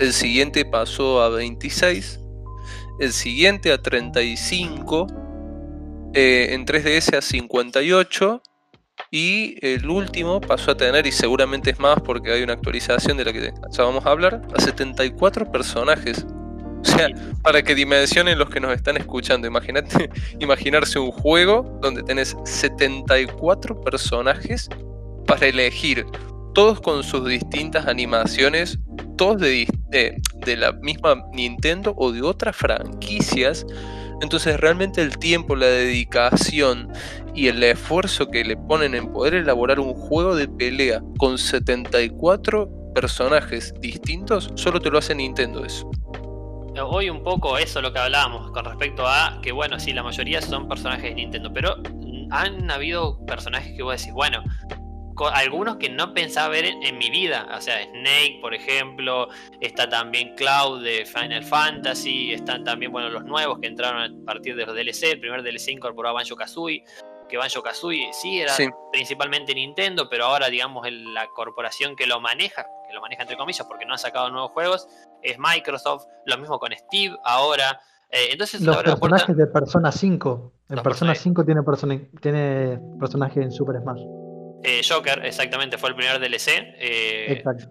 [0.00, 2.20] el siguiente pasó a 26,
[3.00, 5.06] el siguiente a 35,
[6.14, 8.42] eh, en 3DS a 58
[9.10, 13.24] y el último pasó a tener, y seguramente es más porque hay una actualización de
[13.24, 16.26] la que ya vamos a hablar, a 74 personajes.
[16.80, 17.08] O sea,
[17.42, 20.10] para que dimensionen los que nos están escuchando, imagínate
[20.40, 24.68] imaginarse un juego donde tenés 74 personajes
[25.26, 26.04] para elegir,
[26.54, 28.78] todos con sus distintas animaciones,
[29.16, 33.66] todos de, de la misma Nintendo o de otras franquicias.
[34.24, 36.90] Entonces realmente el tiempo, la dedicación
[37.34, 42.68] y el esfuerzo que le ponen en poder elaborar un juego de pelea con 74
[42.94, 45.90] personajes distintos, solo te lo hace Nintendo eso.
[46.82, 50.40] Hoy un poco eso lo que hablábamos con respecto a que bueno, sí, la mayoría
[50.40, 51.76] son personajes de Nintendo, pero
[52.30, 54.42] han habido personajes que vos decís, bueno,
[55.32, 57.46] algunos que no pensaba ver en, mi vida.
[57.56, 59.28] O sea, Snake, por ejemplo,
[59.60, 64.56] está también Cloud de Final Fantasy, están también, bueno, los nuevos que entraron a partir
[64.56, 65.12] de los DLC.
[65.12, 66.84] El primer DLC incorporó a Banjo Kazooie,
[67.28, 68.54] que Banjo Kazooie sí era
[68.92, 73.66] principalmente Nintendo, pero ahora, digamos, la corporación que lo maneja, que lo maneja entre comillas
[73.66, 74.88] porque no ha sacado nuevos juegos,
[75.22, 76.06] es Microsoft.
[76.26, 77.80] Lo mismo con Steve ahora.
[78.10, 80.52] Eh, entonces, los personajes de Persona 5.
[80.70, 81.62] En Persona 5 tiene,
[82.20, 84.23] tiene personajes en Super Smash.
[84.64, 86.74] Eh, Joker, exactamente, fue el primer DLC.
[86.78, 87.68] Eh, Exacto.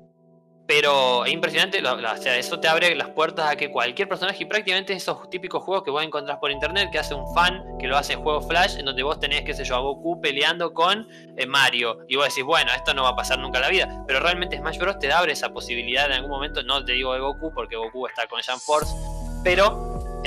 [0.66, 4.46] Pero es impresionante, o sea, eso te abre las puertas a que cualquier personaje, y
[4.46, 7.98] prácticamente esos típicos juegos que vos encontrás por internet, que hace un fan, que lo
[7.98, 11.06] hace en juego Flash, en donde vos tenés, qué sé yo, a Goku peleando con
[11.36, 14.04] eh, Mario, y vos decís, bueno, esto no va a pasar nunca en la vida,
[14.08, 15.00] pero realmente Smash Bros.
[15.00, 18.26] te abre esa posibilidad en algún momento, no te digo de Goku, porque Goku está
[18.28, 18.96] con Jam Force,
[19.44, 20.22] pero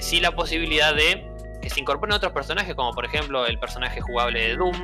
[0.00, 1.37] sí la posibilidad de
[1.68, 4.74] que se incorporen otros personajes, como por ejemplo el personaje jugable de Doom,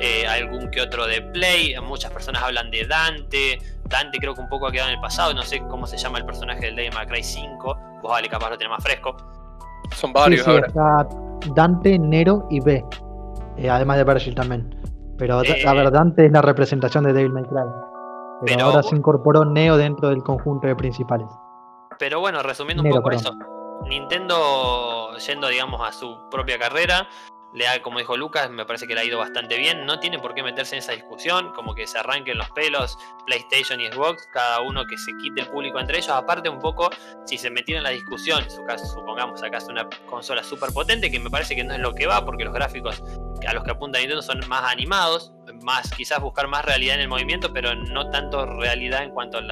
[0.00, 4.48] eh, algún que otro de Play, muchas personas hablan de Dante, Dante creo que un
[4.48, 6.92] poco ha quedado en el pasado, no sé cómo se llama el personaje del Devil
[6.94, 9.16] May Cry 5, vos vale, capaz lo tenés más fresco.
[9.94, 10.66] Son varios ahora.
[10.66, 11.08] Está
[11.54, 12.84] Dante, Nero y B,
[13.56, 14.74] eh, además de Virgil también.
[15.18, 17.62] Pero a ver, eh, Dante es la representación de Devil May Cry.
[18.44, 21.28] Pero, ahora se incorporó Neo dentro del conjunto de principales.
[21.98, 23.32] Pero bueno, resumiendo un poco eso,
[23.84, 27.08] Nintendo, yendo digamos a su propia carrera,
[27.56, 29.86] le ha, como dijo Lucas, me parece que le ha ido bastante bien.
[29.86, 33.80] No tiene por qué meterse en esa discusión, como que se arranquen los pelos PlayStation
[33.80, 36.10] y Xbox, cada uno que se quite el público entre ellos.
[36.10, 36.90] Aparte, un poco,
[37.24, 41.10] si se metieran en la discusión, en su caso, supongamos acá una consola súper potente,
[41.10, 43.02] que me parece que no es lo que va, porque los gráficos
[43.46, 47.08] a los que apunta Nintendo son más animados, más quizás buscar más realidad en el
[47.08, 49.50] movimiento, pero no tanto realidad en cuanto al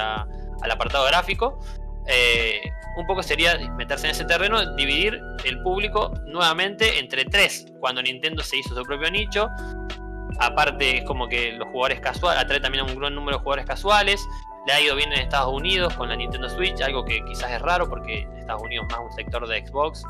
[0.70, 1.58] apartado gráfico.
[2.06, 2.60] Eh,
[2.96, 8.42] un poco sería meterse en ese terreno, dividir el público nuevamente entre tres, cuando Nintendo
[8.42, 9.48] se hizo su propio nicho.
[10.38, 13.66] Aparte es como que los jugadores casuales, atrae también a un gran número de jugadores
[13.66, 14.24] casuales.
[14.66, 17.60] Le ha ido bien en Estados Unidos con la Nintendo Switch, algo que quizás es
[17.60, 20.04] raro porque Estados Unidos más un sector de Xbox.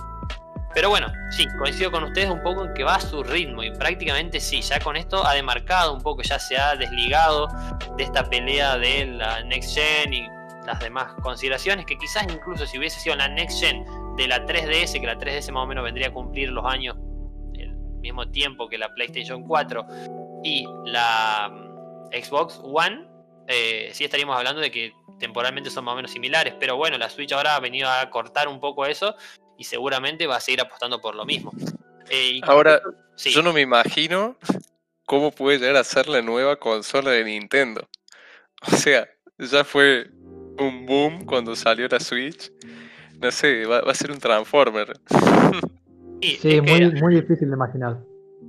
[0.74, 3.70] Pero bueno, sí, coincido con ustedes un poco en que va a su ritmo y
[3.70, 7.48] prácticamente sí, ya con esto ha demarcado un poco, ya se ha desligado
[7.96, 10.28] de esta pelea de la Next Gen y
[10.66, 13.84] las demás consideraciones, que quizás incluso si hubiese sido la Next Gen
[14.16, 16.96] de la 3DS, que la 3DS más o menos vendría a cumplir los años
[17.54, 19.86] el mismo tiempo que la PlayStation 4
[20.42, 23.06] y la mm, Xbox One,
[23.48, 27.08] eh, sí estaríamos hablando de que temporalmente son más o menos similares, pero bueno, la
[27.08, 29.14] Switch ahora ha venido a cortar un poco eso
[29.56, 31.52] y seguramente va a seguir apostando por lo mismo.
[32.10, 32.80] Eh, ahora,
[33.16, 34.36] yo no me imagino
[35.06, 37.88] cómo puede llegar a ser la nueva consola de Nintendo.
[38.72, 39.06] O sea,
[39.36, 40.06] ya fue
[40.58, 42.50] un boom cuando salió la Switch.
[43.20, 44.98] No sé, va, a ser un Transformer.
[46.40, 47.98] Sí, muy, muy difícil de imaginar.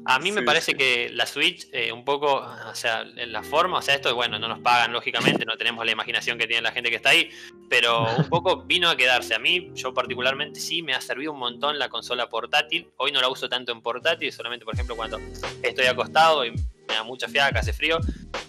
[0.06, 3.80] A mí me parece que la Switch, eh, un poco, o sea, en la forma,
[3.80, 6.72] o sea, esto, bueno, no nos pagan, lógicamente, no tenemos la imaginación que tiene la
[6.72, 7.30] gente que está ahí,
[7.70, 9.36] pero un poco vino a quedarse.
[9.36, 12.88] A mí, yo particularmente sí, me ha servido un montón la consola portátil.
[12.96, 15.20] Hoy no la uso tanto en portátil, solamente, por ejemplo, cuando
[15.62, 17.98] estoy acostado y me da mucha fiaca, hace frío,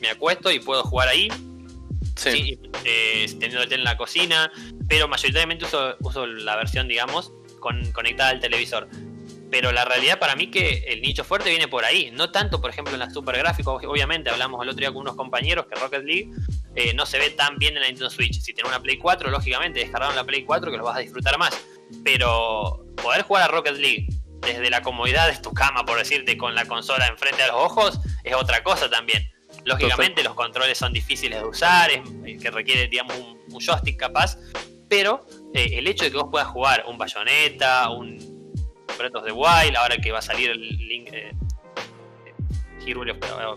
[0.01, 1.29] me acuesto y puedo jugar ahí
[2.17, 2.59] sí.
[2.85, 4.51] Eh, teniendo el tele en la cocina,
[4.89, 8.89] pero mayoritariamente uso, uso la versión, digamos, con, conectada al televisor.
[9.51, 12.71] Pero la realidad para mí que el nicho fuerte viene por ahí, no tanto, por
[12.71, 13.83] ejemplo, en la super gráficos.
[13.85, 16.31] Obviamente, hablamos el otro día con unos compañeros que Rocket League
[16.75, 18.41] eh, no se ve tan bien en la Nintendo Switch.
[18.41, 21.39] Si tienes una Play 4, lógicamente descargaron la Play 4 que lo vas a disfrutar
[21.39, 21.57] más.
[22.05, 24.09] Pero poder jugar a Rocket League
[24.41, 28.01] desde la comodidad de tu cama, por decirte, con la consola enfrente a los ojos,
[28.25, 29.29] es otra cosa también.
[29.67, 34.37] Lógicamente los controles son difíciles de usar, es, eh, que requiere, digamos, un, joystick capaz,
[34.89, 38.19] pero eh, el hecho de que vos puedas jugar un Bayonetta, un
[38.97, 41.09] Breath of the Wild, ahora que va a salir el Link...
[41.13, 41.33] Eh,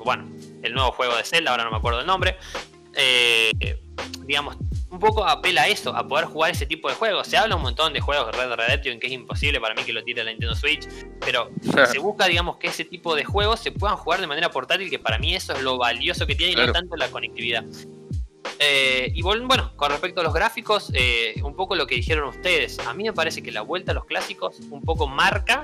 [0.04, 0.28] bueno,
[0.64, 2.38] el nuevo juego de Zelda, ahora no me acuerdo el nombre.
[2.96, 3.52] Eh,
[4.26, 4.58] digamos,
[4.92, 7.28] un poco apela a eso, a poder jugar ese tipo de juegos.
[7.28, 9.84] Se habla un montón de juegos de Red Dead Redemption que es imposible para mí
[9.84, 10.88] que lo tire la Nintendo Switch,
[11.20, 11.52] pero
[11.86, 15.00] se busca, digamos, que ese tipo de juegos se puedan jugar de manera portátil, que
[15.00, 17.64] para mí eso es lo valioso que tiene y no tanto la conectividad.
[18.58, 22.80] Eh, y bueno, con respecto a los gráficos, eh, un poco lo que dijeron ustedes.
[22.80, 25.64] A mí me parece que la vuelta a los clásicos un poco marca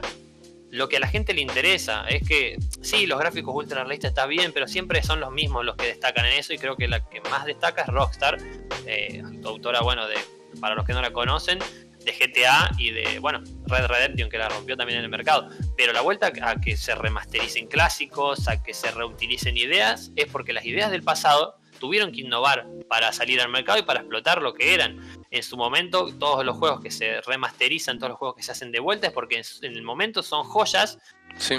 [0.75, 2.05] lo que a la gente le interesa.
[2.07, 5.75] Es que sí, los gráficos ultra realistas está bien, pero siempre son los mismos los
[5.75, 6.53] que destacan en eso.
[6.53, 8.37] Y creo que la que más destaca es Rockstar,
[8.85, 10.15] eh, autora, bueno, de,
[10.59, 14.49] para los que no la conocen, de GTA y de, bueno, Red Redemption, que la
[14.49, 15.49] rompió también en el mercado.
[15.75, 20.53] Pero la vuelta a que se remastericen clásicos, a que se reutilicen ideas, es porque
[20.53, 24.53] las ideas del pasado tuvieron que innovar para salir al mercado y para explotar lo
[24.53, 24.99] que eran.
[25.31, 28.71] En su momento, todos los juegos que se remasterizan, todos los juegos que se hacen
[28.71, 30.97] de vuelta, es porque en el momento son joyas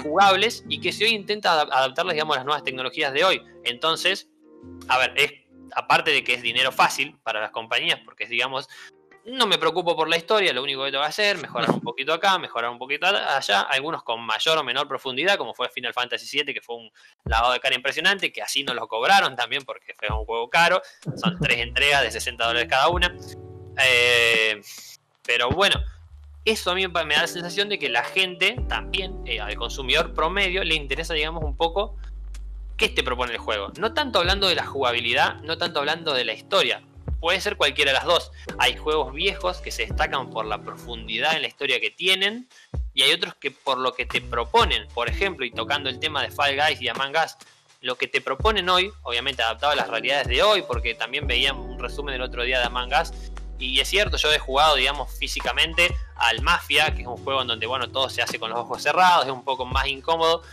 [0.01, 3.41] jugables y que si hoy intenta adaptarlas, digamos, a las nuevas tecnologías de hoy.
[3.63, 4.29] Entonces,
[4.87, 5.33] a ver, es
[5.75, 8.67] aparte de que es dinero fácil para las compañías, porque es, digamos,
[9.27, 12.13] no me preocupo por la historia, lo único que tengo que hacer, mejorar un poquito
[12.13, 16.37] acá, mejorar un poquito allá, algunos con mayor o menor profundidad, como fue Final Fantasy
[16.37, 16.89] VII, que fue un
[17.25, 20.81] lavado de cara impresionante, que así no lo cobraron también porque fue un juego caro,
[21.17, 23.13] son tres entregas de 60 dólares cada una.
[23.83, 24.61] Eh,
[25.23, 25.75] pero bueno,
[26.45, 30.13] eso a mí me da la sensación de que la gente también, eh, al consumidor
[30.13, 31.97] promedio, le interesa, digamos, un poco
[32.77, 33.73] qué te propone el juego.
[33.77, 36.81] No tanto hablando de la jugabilidad, no tanto hablando de la historia,
[37.19, 38.31] puede ser cualquiera de las dos.
[38.59, 42.47] Hay juegos viejos que se destacan por la profundidad en la historia que tienen
[42.93, 46.23] y hay otros que por lo que te proponen, por ejemplo, y tocando el tema
[46.23, 47.35] de Fall Guys y Among Us,
[47.81, 51.65] lo que te proponen hoy, obviamente adaptado a las realidades de hoy, porque también veíamos
[51.69, 53.11] un resumen el otro día de Among Us,
[53.59, 57.47] y es cierto, yo he jugado, digamos, físicamente al Mafia, que es un juego en
[57.47, 60.43] donde, bueno, todo se hace con los ojos cerrados, es un poco más incómodo,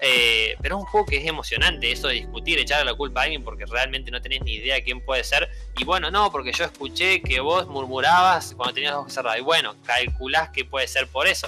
[0.00, 3.24] eh, pero es un juego que es emocionante, eso de discutir, echarle la culpa a
[3.24, 5.50] alguien porque realmente no tenés ni idea de quién puede ser.
[5.76, 9.38] Y bueno, no, porque yo escuché que vos murmurabas cuando tenías los ojos cerrados.
[9.38, 11.46] Y bueno, calculás que puede ser por eso.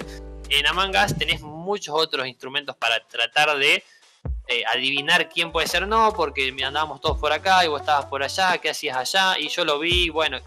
[0.51, 3.83] En Among Us tenés muchos otros instrumentos para tratar de
[4.49, 8.23] eh, adivinar quién puede ser, no, porque andábamos todos por acá y vos estabas por
[8.23, 10.39] allá, qué hacías allá, y yo lo vi, bueno.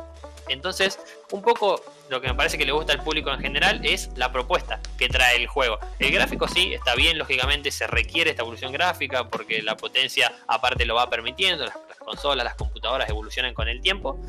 [0.48, 1.00] Entonces,
[1.32, 4.32] un poco lo que me parece que le gusta al público en general es la
[4.32, 5.80] propuesta que trae el juego.
[6.00, 10.86] El gráfico sí, está bien, lógicamente se requiere esta evolución gráfica porque la potencia aparte
[10.86, 14.20] lo va permitiendo, las, consolas, las computadoras evolucionan con el tiempo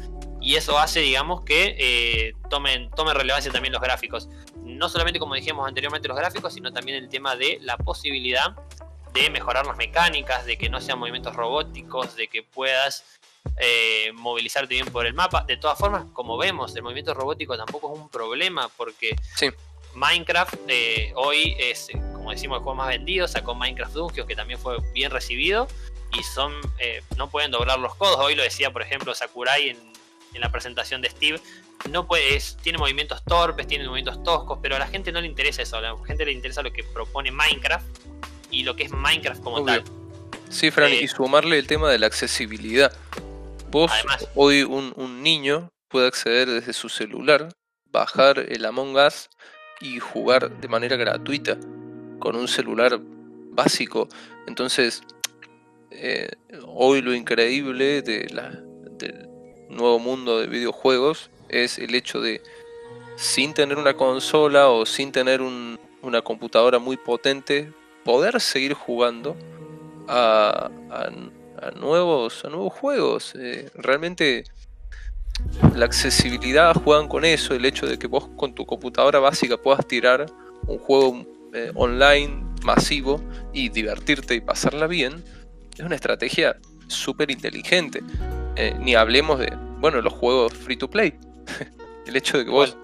[0.40, 4.28] y eso hace, digamos, que eh, tomen, tomen relevancia también los gráficos.
[4.62, 8.54] No solamente como dijimos anteriormente los gráficos, sino también el tema de la posibilidad
[9.12, 13.18] de mejorar las mecánicas, de que no sean movimientos robóticos, de que puedas
[13.58, 15.44] eh, movilizarte bien por el mapa.
[15.46, 19.16] De todas formas, como vemos, el movimiento robótico tampoco es un problema porque
[19.94, 23.26] Minecraft eh, hoy es, como decimos, el juego más vendido.
[23.26, 25.68] Sacó Minecraft Dungeons, que también fue bien recibido.
[26.18, 28.18] Y son eh, no pueden doblar los codos.
[28.18, 29.78] Hoy lo decía, por ejemplo, Sakurai en,
[30.34, 31.40] en la presentación de Steve.
[31.90, 35.62] No puede, tiene movimientos torpes, tiene movimientos toscos, pero a la gente no le interesa
[35.62, 35.76] eso.
[35.76, 37.86] A la gente le interesa lo que propone Minecraft
[38.50, 39.84] y lo que es Minecraft como tal.
[40.48, 42.92] Sí, Fran, y sumarle el tema de la accesibilidad.
[43.70, 43.90] Vos,
[44.36, 47.48] hoy un, niño puede acceder desde su celular,
[47.86, 49.28] bajar el Among Us
[49.80, 51.58] y jugar de manera gratuita
[52.20, 53.00] con un celular
[53.50, 54.08] básico.
[54.46, 55.02] Entonces,
[55.90, 56.28] eh,
[56.64, 59.28] hoy lo increíble de la, del
[59.68, 62.42] nuevo mundo de videojuegos es el hecho de,
[63.16, 67.72] sin tener una consola o sin tener una computadora muy potente,
[68.04, 69.36] poder seguir jugando
[70.06, 71.10] a, a
[71.74, 73.34] nuevos, a nuevos juegos.
[73.36, 74.44] Eh, realmente
[75.74, 79.86] la accesibilidad juegan con eso, el hecho de que vos con tu computadora básica puedas
[79.86, 80.26] tirar
[80.66, 85.22] un juego eh, online masivo y divertirte y pasarla bien,
[85.74, 86.56] es una estrategia
[86.88, 88.02] súper inteligente.
[88.56, 91.14] Eh, ni hablemos de, bueno, los juegos free to play.
[92.06, 92.76] el hecho de que vos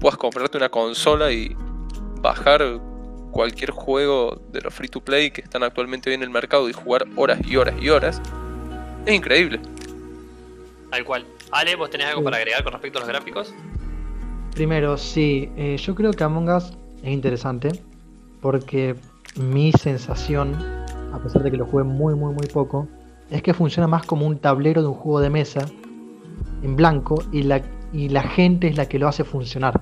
[0.00, 1.54] puedas comprarte una consola y
[2.20, 2.80] bajar
[3.36, 7.04] cualquier juego de los free to play que están actualmente en el mercado y jugar
[7.16, 8.22] horas y horas y horas,
[9.04, 9.60] es increíble.
[10.90, 11.26] Tal cual.
[11.52, 13.54] Ale, ¿vos tenés algo para agregar con respecto a los gráficos?
[14.54, 16.72] Primero, sí, eh, yo creo que Among Us
[17.02, 17.78] es interesante
[18.40, 18.96] porque
[19.36, 20.54] mi sensación,
[21.12, 22.88] a pesar de que lo jugué muy, muy, muy poco,
[23.30, 25.66] es que funciona más como un tablero de un juego de mesa
[26.62, 27.60] en blanco y la,
[27.92, 29.78] y la gente es la que lo hace funcionar.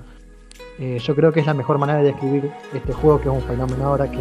[0.78, 3.42] Eh, yo creo que es la mejor manera de describir este juego, que es un
[3.42, 4.20] fenómeno ahora que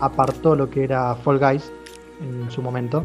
[0.00, 1.72] apartó lo que era Fall Guys
[2.20, 3.04] en su momento.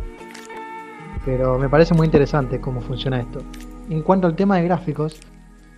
[1.26, 3.42] Pero me parece muy interesante cómo funciona esto.
[3.90, 5.20] En cuanto al tema de gráficos,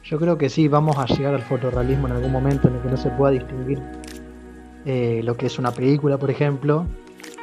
[0.04, 2.90] yo creo que sí, vamos a llegar al fotorrealismo en algún momento en el que
[2.90, 3.82] no se pueda distinguir
[4.86, 6.86] eh, lo que es una película, por ejemplo,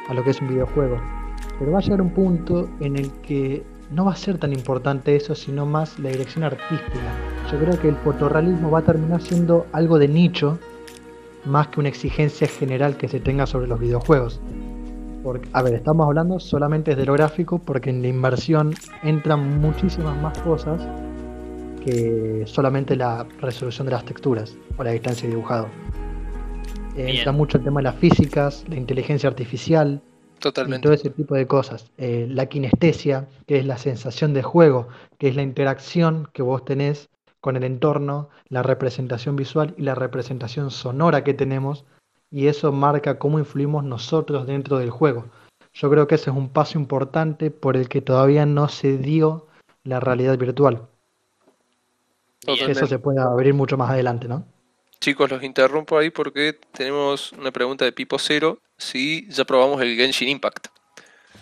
[0.07, 1.01] a lo que es un videojuego.
[1.59, 5.15] Pero va a llegar un punto en el que no va a ser tan importante
[5.15, 7.30] eso, sino más la dirección artística.
[7.51, 10.57] Yo creo que el fotorrealismo va a terminar siendo algo de nicho,
[11.43, 14.39] más que una exigencia general que se tenga sobre los videojuegos.
[15.21, 18.73] Porque, a ver, estamos hablando solamente de lo gráfico, porque en la inversión
[19.03, 20.81] entran muchísimas más cosas
[21.83, 25.67] que solamente la resolución de las texturas o la distancia de dibujado.
[26.95, 30.01] entra mucho el tema de las físicas, la inteligencia artificial,
[30.39, 30.83] Totalmente.
[30.83, 31.91] todo ese tipo de cosas.
[31.97, 34.87] Eh, la kinestesia, que es la sensación de juego,
[35.17, 37.09] que es la interacción que vos tenés
[37.41, 41.83] con el entorno, la representación visual y la representación sonora que tenemos,
[42.29, 45.25] y eso marca cómo influimos nosotros dentro del juego.
[45.73, 49.47] Yo creo que ese es un paso importante por el que todavía no se dio
[49.83, 50.87] la realidad virtual.
[52.45, 54.45] Eso se puede abrir mucho más adelante, ¿no?
[54.99, 58.59] Chicos, los interrumpo ahí porque tenemos una pregunta de Pipo Cero.
[58.77, 60.67] Si ya probamos el Genshin Impact.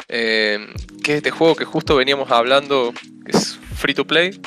[0.07, 0.65] Eh,
[1.03, 2.93] que es este juego que justo veníamos hablando,
[3.25, 4.39] que es free to play,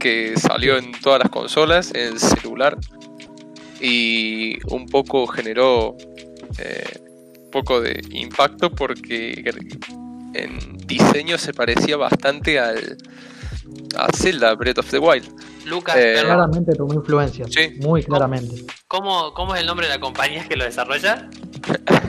[0.00, 2.76] que salió en todas las consolas, en el celular,
[3.80, 5.96] y un poco generó
[6.58, 6.98] eh,
[7.44, 9.44] un poco de impacto porque
[10.34, 12.98] en diseño se parecía bastante al
[13.96, 15.28] a Zelda Breath of the Wild.
[15.70, 17.46] Lucas, eh, claramente tomó influencia.
[17.48, 17.76] Sí.
[17.80, 18.66] Muy claramente.
[18.88, 21.28] ¿Cómo, ¿Cómo es el nombre de la compañía que lo desarrolla?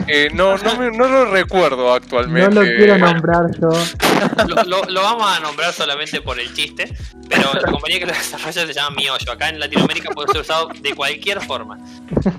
[0.08, 2.54] Eh, no, no, no, lo recuerdo actualmente.
[2.54, 3.70] No lo quiero nombrar yo.
[4.66, 6.92] Lo, vamos a nombrar solamente por el chiste,
[7.28, 9.32] pero la compañía que lo desarrolla se llama Miollo.
[9.32, 11.78] Acá en Latinoamérica puede ser usado de cualquier forma.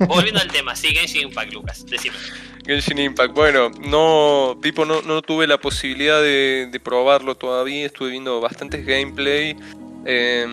[0.08, 2.16] Volviendo al tema, sí, Genshin Impact, Lucas, decime.
[2.66, 8.12] Genshin Impact, bueno, no, tipo, no, no tuve la posibilidad de, de probarlo todavía, estuve
[8.12, 9.56] viendo bastantes gameplay.
[10.06, 10.48] Eh,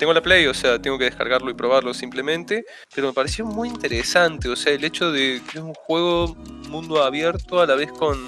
[0.00, 3.68] tengo la Play, o sea, tengo que descargarlo y probarlo simplemente, pero me pareció muy
[3.68, 6.34] interesante, o sea, el hecho de que es un juego
[6.70, 8.18] mundo abierto a la vez con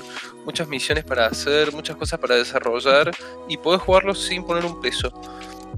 [0.44, 3.10] muchas misiones para hacer, muchas cosas para desarrollar
[3.48, 5.10] y poder jugarlo sin poner un peso.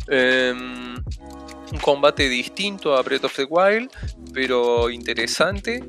[0.09, 3.89] Em, un combate distinto a Breath of the Wild,
[4.33, 5.85] pero interesante,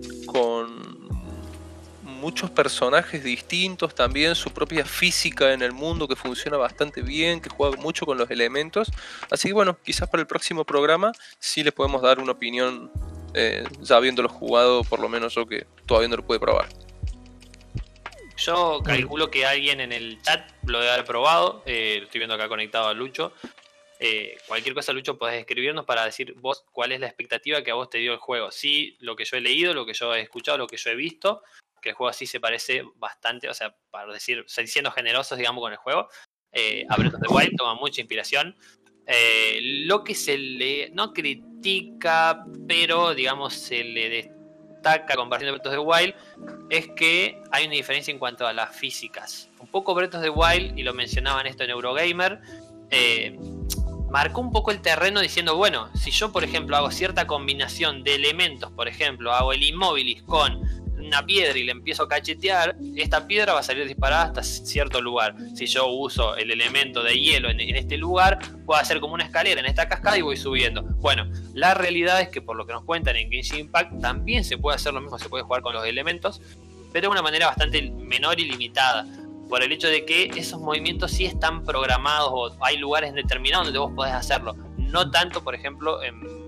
[2.26, 7.51] muchos personajes distintos, también su propia física en el mundo que funciona bastante bien, que
[7.51, 8.91] juega mucho con los elementos.
[9.30, 12.91] Así que bueno, quizás para el próximo programa sí les podemos dar una opinión
[13.36, 16.67] eh, ya habiéndolo jugado, por lo menos yo que todavía no lo pude probar.
[18.38, 21.61] Yo calculo que alguien en el chat lo debe haber probado.
[21.67, 23.34] Eh, estoy viendo acá conectado a Lucho.
[23.99, 27.76] Eh, cualquier cosa, Lucho, podés escribirnos para decir vos cuál es la expectativa que a
[27.76, 28.49] vos te dio el juego.
[28.51, 30.95] Sí, lo que yo he leído, lo que yo he escuchado, lo que yo he
[30.95, 31.43] visto,
[31.86, 35.71] que el juego así se parece bastante, o sea, para decir, siendo generosos, digamos, con
[35.71, 36.09] el juego,
[36.51, 38.57] eh, a Breath of the Wild toma mucha inspiración.
[39.05, 45.59] Eh, lo que se le, no critica, pero digamos, se le destaca con comparación de
[45.59, 46.15] Breath of the Wild,
[46.71, 49.47] es que hay una diferencia en cuanto a las físicas.
[49.59, 52.41] Un poco Breath of the Wild, y lo mencionaban esto en Eurogamer,
[52.89, 53.38] eh,
[54.09, 58.15] marcó un poco el terreno diciendo, bueno, si yo por ejemplo hago cierta combinación de
[58.15, 63.28] elementos, por ejemplo, hago el Immobilis con una piedra y le empiezo a cachetear, esta
[63.28, 65.36] piedra va a salir disparada hasta cierto lugar.
[65.54, 69.60] Si yo uso el elemento de hielo en, este lugar, puedo hacer como una escalera
[69.60, 70.84] en esta cascada y voy subiendo.
[70.84, 74.58] Bueno, la realidad es que por lo que nos cuentan en Genshin Impact también se
[74.58, 76.41] puede hacer lo mismo, se puede jugar con los elementos,
[76.91, 79.06] pero de una manera bastante menor y limitada.
[79.50, 83.80] Por el hecho de que esos movimientos sí están programados o hay lugares determinados donde
[83.80, 84.56] vos podés hacerlo.
[84.78, 86.45] No tanto, por ejemplo, en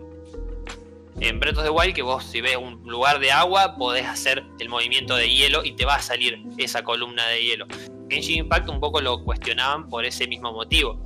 [1.19, 4.43] en Breath of the Wild que vos si ves un lugar de agua podés hacer
[4.59, 7.65] el movimiento de hielo y te va a salir esa columna de hielo.
[8.09, 10.99] Genshin Impact un poco lo cuestionaban por ese mismo motivo.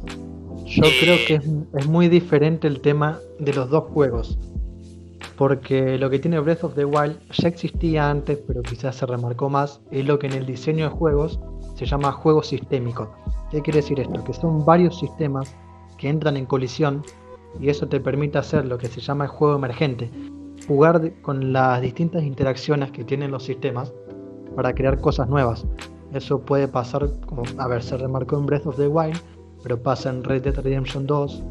[0.65, 1.35] Yo eh, creo que
[1.77, 4.37] es, muy diferente el tema de los dos juegos.
[5.37, 9.49] Porque lo que tiene Breath of the Wild ya existía antes, pero quizás se remarcó
[9.49, 11.39] más, es lo que en el diseño de juegos
[11.75, 13.11] se llama juego sistémico.
[13.49, 14.23] ¿Qué quiere decir esto?
[14.23, 15.55] Que son varios sistemas
[15.97, 17.03] que entran en colisión
[17.59, 20.09] y eso te permite hacer lo que se llama el juego emergente,
[20.67, 23.93] jugar con las distintas interacciones que tienen los sistemas
[24.55, 25.65] para crear cosas nuevas.
[26.13, 29.19] Eso puede pasar, como, a ver, se remarcó en Breath of the Wild,
[29.63, 31.43] pero pasa en Red Dead Redemption 2,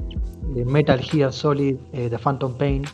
[0.54, 2.84] de Metal Gear Solid, eh, de Phantom Pain.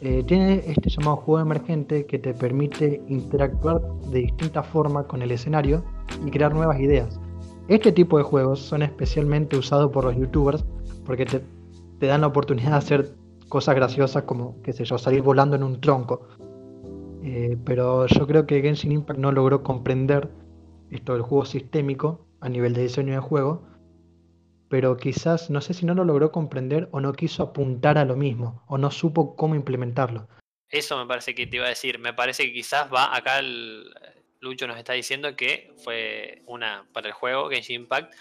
[0.00, 3.80] Eh, tiene este llamado juego emergente que te permite interactuar
[4.10, 5.82] de distintas formas con el escenario
[6.24, 7.18] y crear nuevas ideas.
[7.68, 10.64] Este tipo de juegos son especialmente usados por los youtubers
[11.06, 11.40] porque te
[11.98, 13.14] te dan la oportunidad de hacer
[13.48, 16.28] cosas graciosas como, qué sé yo, salir volando en un tronco.
[17.22, 20.28] Eh, pero yo creo que Genshin Impact no logró comprender
[20.90, 23.66] esto del juego sistémico a nivel de diseño de juego,
[24.68, 28.16] pero quizás, no sé si no lo logró comprender o no quiso apuntar a lo
[28.16, 30.28] mismo, o no supo cómo implementarlo.
[30.68, 33.40] Eso me parece que te iba a decir, me parece que quizás va acá
[34.40, 38.12] Lucho nos está diciendo que fue una, para el juego, Genshin Impact,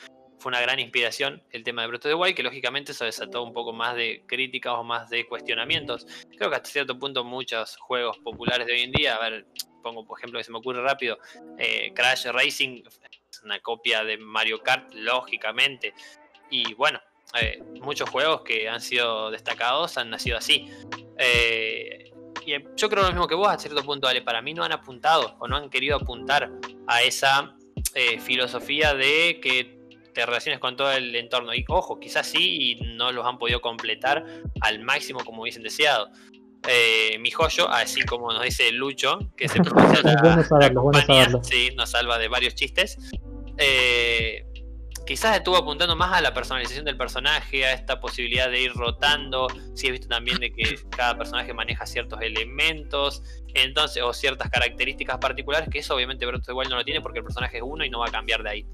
[0.44, 3.44] fue una gran inspiración el tema de Breath of the Wild, que lógicamente eso desató
[3.44, 6.06] un poco más de críticas o más de cuestionamientos.
[6.38, 9.46] Creo que hasta cierto punto muchos juegos populares de hoy en día, a ver,
[9.82, 11.18] pongo por ejemplo que se me ocurre rápido,
[11.58, 12.84] eh, Crash Racing
[13.46, 15.94] una copia de Mario Kart, lógicamente.
[16.50, 17.00] Y bueno,
[17.40, 20.70] eh, muchos juegos que han sido destacados han nacido así.
[21.18, 22.12] Eh,
[22.46, 24.74] y yo creo lo mismo que vos, a cierto punto, vale, para mí no han
[24.74, 26.52] apuntado o no han querido apuntar
[26.88, 27.56] a esa
[28.26, 29.83] filosofía de que
[30.14, 31.54] te relaciones con todo el entorno.
[31.54, 34.26] Y ojo, quizás sí y no los han podido completar
[34.62, 36.10] al máximo como hubiesen deseado.
[36.68, 42.18] Eh, mi joyo, así como nos dice Lucho, que se pronuncia la, sí, nos salva
[42.18, 42.98] de varios chistes.
[43.58, 44.46] Eh,
[45.06, 49.48] quizás estuvo apuntando más a la personalización del personaje, a esta posibilidad de ir rotando.
[49.76, 53.22] Sí, he visto también de que cada personaje maneja ciertos elementos,
[53.54, 57.26] entonces, o ciertas características particulares, que eso obviamente Breath igual no lo tiene porque el
[57.26, 58.66] personaje es uno y no va a cambiar de ahí.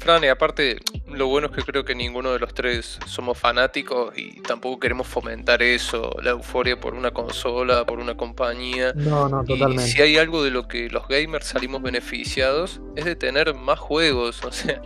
[0.00, 4.16] Fran, y aparte, lo bueno es que creo que ninguno de los tres somos fanáticos
[4.16, 8.94] y tampoco queremos fomentar eso, la euforia por una consola, por una compañía.
[8.94, 9.84] No, no, totalmente.
[9.84, 13.78] Y si hay algo de lo que los gamers salimos beneficiados, es de tener más
[13.78, 14.42] juegos.
[14.42, 14.80] O sea,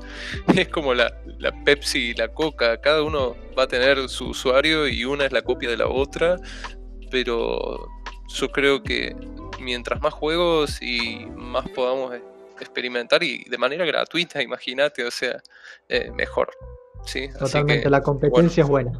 [0.56, 4.88] es como la, la Pepsi y la Coca, cada uno va a tener su usuario
[4.88, 6.38] y una es la copia de la otra,
[7.12, 7.88] pero
[8.34, 9.14] yo creo que
[9.60, 12.12] mientras más juegos y más podamos
[12.60, 15.42] experimentar y de manera gratuita, imagínate, o sea,
[15.88, 16.50] eh, mejor.
[17.04, 17.28] ¿sí?
[17.38, 18.92] Totalmente, la competencia es buena.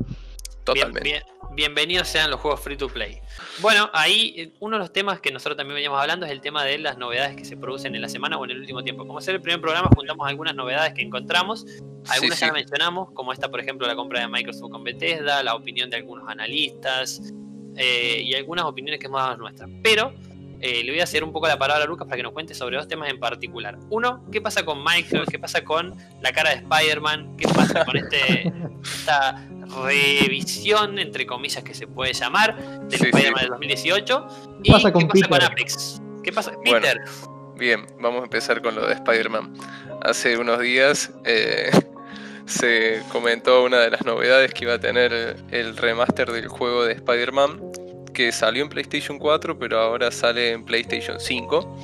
[0.65, 1.23] Totalmente.
[1.55, 3.21] bienvenidos sean los juegos free to play.
[3.61, 6.65] Bueno, ahí eh, uno de los temas que nosotros también veníamos hablando es el tema
[6.65, 9.07] de las novedades que se producen en la semana o en el último tiempo.
[9.07, 11.67] Como ser el primer programa, juntamos algunas novedades que encontramos.
[12.09, 15.91] Algunas ya mencionamos, como esta, por ejemplo, la compra de Microsoft con Bethesda, la opinión
[15.91, 17.21] de algunos analistas
[17.77, 19.69] eh, y algunas opiniones que hemos dado nuestras.
[19.83, 20.15] Pero
[20.61, 22.55] eh, le voy a hacer un poco la palabra a Lucas para que nos cuente
[22.55, 23.79] sobre dos temas en particular.
[23.91, 25.27] Uno, ¿qué pasa con Michael?
[25.31, 27.37] ¿Qué pasa con la cara de Spider-Man?
[27.37, 28.53] ¿Qué pasa con este,
[28.83, 29.47] esta
[29.85, 32.57] revisión, entre comillas, que se puede llamar,
[32.89, 34.27] del Spider-Man del 2018?
[34.63, 36.03] ¿Qué pasa con, ¿qué pasa con Apex?
[36.23, 36.53] ¿Qué pasa?
[36.65, 37.01] Peter.
[37.57, 39.55] bien, vamos a empezar con lo de Spider-Man.
[40.03, 41.71] Hace unos días eh,
[42.47, 46.95] se comentó una de las novedades que iba a tener el remaster del juego de
[46.95, 47.61] Spider-Man
[48.15, 51.77] que salió en PlayStation 4, pero ahora sale en PlayStation 5.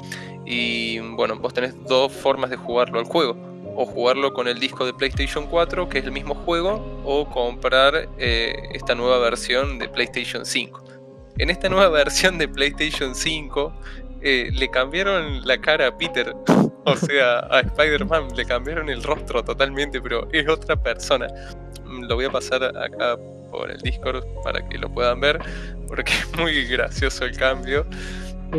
[0.46, 3.36] Y bueno, vos tenés dos formas de jugarlo al juego.
[3.76, 8.08] O jugarlo con el disco de PlayStation 4, que es el mismo juego, o comprar
[8.18, 10.84] eh, esta nueva versión de PlayStation 5.
[11.38, 13.72] En esta nueva versión de PlayStation 5
[14.22, 16.34] eh, le cambiaron la cara a Peter,
[16.84, 21.26] o sea, a Spider-Man, le cambiaron el rostro totalmente, pero es otra persona.
[21.86, 23.16] Lo voy a pasar acá
[23.50, 25.40] por el Discord para que lo puedan ver,
[25.88, 27.86] porque es muy gracioso el cambio.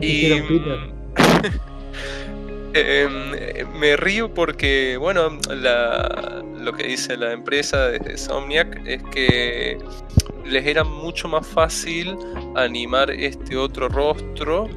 [0.01, 0.31] Y
[2.73, 3.31] em,
[3.77, 5.37] me río porque, bueno,
[6.59, 9.77] lo que dice la empresa desde Somniac es que
[10.45, 12.17] les era mucho más fácil
[12.55, 14.69] animar este otro rostro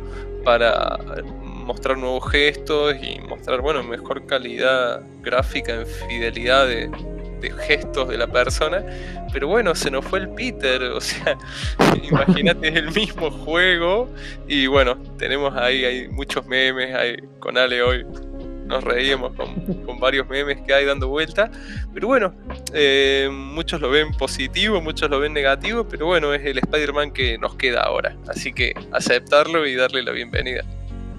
[0.45, 0.99] para
[1.43, 6.91] mostrar nuevos gestos y mostrar, bueno, mejor calidad gráfica en fidelidad de,
[7.51, 8.85] gestos de la persona.
[9.33, 11.37] Pero bueno, se nos fue el Peter, o sea,
[12.03, 14.09] imagínate, es el mismo juego.
[14.49, 18.05] Y bueno, tenemos ahí, hay muchos memes, hay, con Ale hoy
[18.67, 21.51] nos reímos con, varios memes que hay dando vuelta.
[21.93, 22.35] Pero bueno,
[22.73, 27.39] eh, muchos lo ven positivo, muchos lo ven negativo, pero bueno, es el Spider-Man que
[27.39, 28.17] nos queda ahora.
[28.29, 30.65] Así que aceptarlo y darle la bienvenida.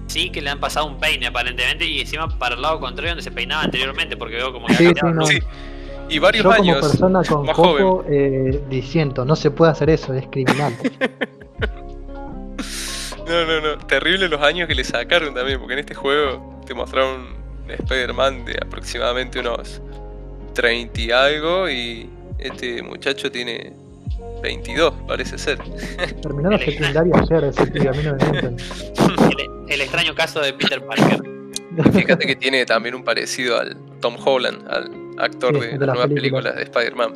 [0.06, 3.22] Sí, que le han pasado un peine aparentemente y encima para el lado contrario donde
[3.22, 4.92] se peinaba anteriormente, porque veo como que sí,
[5.24, 5.38] sí,
[6.08, 10.26] y varios Yo como persona con cojo eh, diciendo, no se puede hacer eso, es
[10.28, 10.74] criminal.
[13.26, 13.78] no, no, no.
[13.86, 18.44] Terrible los años que le sacaron también, porque en este juego te mostraron un Spider-Man
[18.44, 19.80] de aproximadamente unos
[20.54, 23.72] 30 y algo, y este muchacho tiene
[24.42, 25.58] 22, parece ser.
[26.22, 28.56] Terminó la secundaria ayer, así que a mí no me el,
[29.68, 31.36] el extraño caso de Peter Parker.
[31.92, 36.56] Fíjate que tiene también un parecido al Tom Holland, al actor de, las nuevas películas
[36.56, 37.12] de Spider-Man.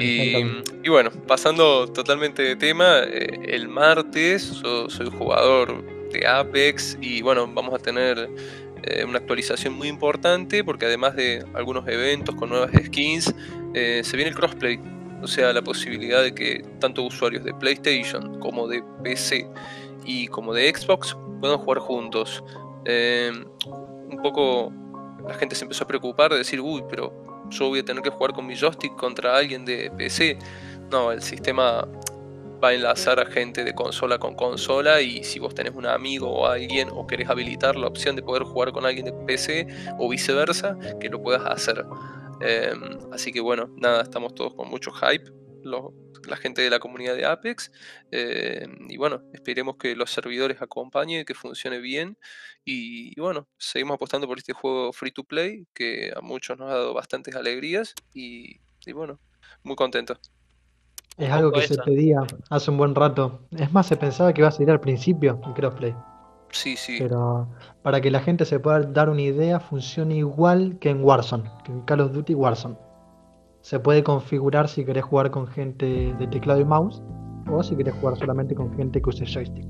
[0.00, 7.46] Y, bueno, pasando totalmente de tema, eh, el martes soy jugador de Apex y bueno,
[7.52, 8.30] vamos a tener
[8.82, 13.34] eh, una actualización muy importante porque además de algunos eventos con nuevas skins,
[13.74, 14.80] eh, se viene el crossplay.
[15.20, 19.48] O sea, la posibilidad de que tanto usuarios de PlayStation como de PC
[20.04, 22.42] y como de Xbox puedan jugar juntos.
[24.10, 24.72] un poco
[25.26, 27.12] la gente se empezó a preocupar de decir, uy, pero
[27.50, 30.38] yo voy a tener que jugar con mi joystick contra alguien de PC.
[30.90, 31.86] No, el sistema
[32.62, 36.28] va a enlazar a gente de consola con consola y si vos tenés un amigo
[36.28, 39.66] o alguien o querés habilitar la opción de poder jugar con alguien de PC
[39.98, 41.84] o viceversa, que lo puedas hacer.
[42.40, 45.30] Em, así que bueno, nada, estamos todos con mucho hype,
[46.26, 47.70] la gente de la comunidad de Apex.
[48.10, 52.18] Em, y bueno, esperemos que los servidores acompañen, que funcione bien.
[52.64, 56.74] Y, bueno, seguimos apostando por este juego free to play, que a muchos nos ha
[56.74, 57.94] dado bastantes alegrías.
[58.14, 59.20] Y, y bueno,
[59.62, 60.18] muy contentos.
[61.16, 63.48] Es algo que se pedía hace un buen rato.
[63.50, 65.94] Es más, se pensaba que iba a salir al principio en Crossplay.
[66.50, 66.96] Sí, sí.
[66.98, 67.48] Pero
[67.82, 71.72] para que la gente se pueda dar una idea, funciona igual que en Warzone, que
[71.72, 72.76] en Call of Duty Warzone.
[73.68, 77.02] Se puede configurar si querés jugar con gente de teclado y mouse
[77.50, 79.66] o si querés jugar solamente con gente que use joystick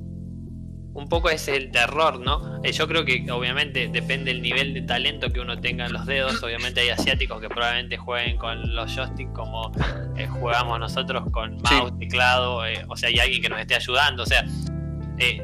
[0.95, 2.61] un poco es el terror, ¿no?
[2.63, 6.07] Eh, yo creo que obviamente depende del nivel de talento que uno tenga en los
[6.07, 6.43] dedos.
[6.43, 9.71] Obviamente hay asiáticos que probablemente jueguen con los joysticks como
[10.17, 14.25] eh, jugamos nosotros con mouse, teclado, eh, o sea, hay alguien que nos esté ayudando,
[14.25, 14.45] o sea...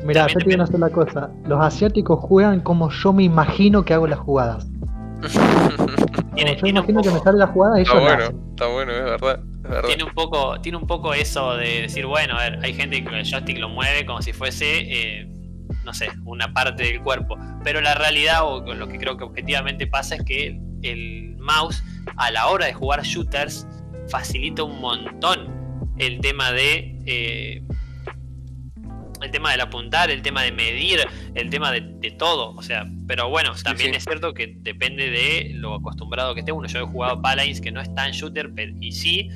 [0.04, 1.30] Mira, yo te voy a hacer una cosa.
[1.46, 4.68] Los asiáticos juegan como yo me imagino que hago las jugadas.
[6.34, 9.40] tiene, yo imagino que me sale la jugada y Está bueno, está bueno, es verdad.
[9.86, 13.18] Tiene un poco, tiene un poco eso de decir, bueno, a ver, hay gente que
[13.18, 15.26] el joystick lo mueve como si fuese
[15.84, 17.36] no sé, una parte del cuerpo.
[17.62, 21.82] Pero la realidad, o lo que creo que objetivamente pasa, es que el mouse
[22.16, 23.66] a la hora de jugar shooters
[24.08, 26.98] facilita un montón el tema de...
[27.06, 27.62] Eh,
[29.22, 31.00] el tema del apuntar, el tema de medir,
[31.34, 31.82] el tema de,
[32.18, 36.52] todo, o sea, pero bueno, también es cierto que depende de lo acostumbrado que esté
[36.52, 36.68] uno.
[36.68, 39.30] Yo he jugado Paladins que no es tan shooter, pero, y sí,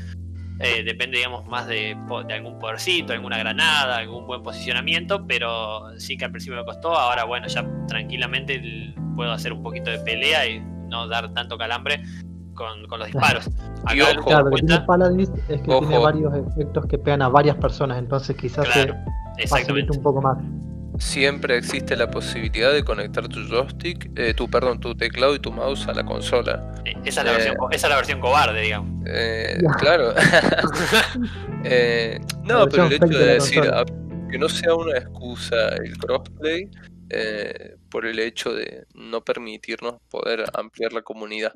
[0.61, 1.97] eh, depende, digamos, más de,
[2.31, 6.97] algún podercito, alguna granada, algún buen posicionamiento, pero sí que al principio me costó.
[6.97, 12.03] Ahora, bueno, ya tranquilamente puedo hacer un poquito de pelea y no dar tanto calambre
[12.59, 13.48] con, los disparos.
[13.84, 17.56] Acá claro, lo que tiene Paladins es que tiene varios efectos que pegan a varias
[17.56, 18.94] personas, entonces quizás se
[19.46, 20.38] facilita un poco más
[20.98, 25.52] siempre existe la posibilidad de conectar tu joystick, eh, tu perdón, tu teclado y tu
[25.52, 26.74] mouse a la consola.
[26.84, 29.04] Eh, esa, es la versión, esa es la versión cobarde, digamos.
[29.06, 30.14] Eh, claro.
[32.44, 33.62] no, pero el hecho de, decir
[34.30, 36.70] que no sea una excusa el crossplay
[37.90, 41.54] por el hecho de no permitirnos poder ampliar la comunidad.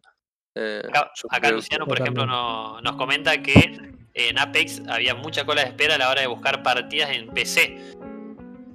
[1.31, 5.99] Acá, Luciano, por ejemplo, nos comenta que en Apex había mucha cola de espera a
[5.99, 7.93] la hora de buscar partidas en PC.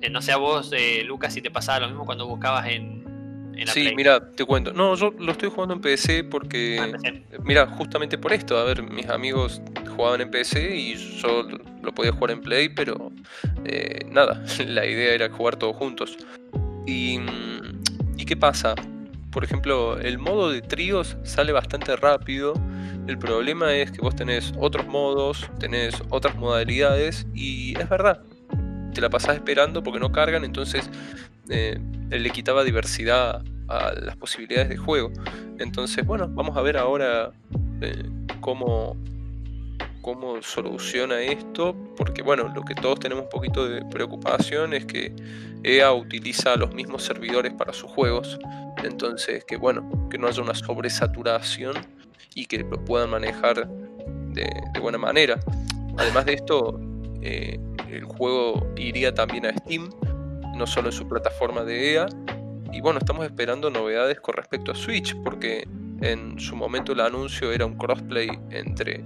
[0.01, 3.53] Eh, no sé a vos, eh, Lucas, si te pasaba lo mismo cuando buscabas en,
[3.55, 4.73] en Sí, mira, te cuento.
[4.73, 6.79] No, yo lo estoy jugando en PC porque.
[6.79, 8.57] Ah, mira, justamente por esto.
[8.57, 9.61] A ver, mis amigos
[9.95, 11.47] jugaban en PC y yo
[11.81, 13.11] lo podía jugar en Play, pero
[13.65, 16.17] eh, nada, la idea era jugar todos juntos.
[16.85, 17.19] Y,
[18.15, 18.75] ¿Y qué pasa?
[19.37, 22.55] Por ejemplo, el modo de tríos sale bastante rápido.
[23.05, 28.23] El problema es que vos tenés otros modos, tenés otras modalidades y es verdad,
[28.95, 30.89] te la pasás esperando porque no cargan, entonces
[31.49, 31.79] eh,
[32.09, 35.11] le quitaba diversidad a las posibilidades de juego.
[35.59, 37.31] Entonces, bueno, vamos a ver ahora
[37.81, 38.09] eh,
[38.41, 38.97] cómo,
[40.07, 45.13] cómo soluciona esto, porque bueno, lo que todos tenemos un poquito de preocupación es que
[45.63, 48.39] EA utiliza los mismos servidores para sus juegos,
[48.85, 51.75] entonces que bueno, que no haya una sobresaturación
[52.33, 54.49] y que lo puedan manejar de,
[54.79, 55.41] buena manera.
[55.97, 56.79] Además de esto,
[57.21, 59.89] eh, el juego iría también a Steam,
[60.55, 62.05] no solo en su plataforma de EA.
[62.71, 65.67] Y bueno, estamos esperando novedades con respecto a Switch, porque
[65.99, 69.03] en su momento el anuncio era un crossplay entre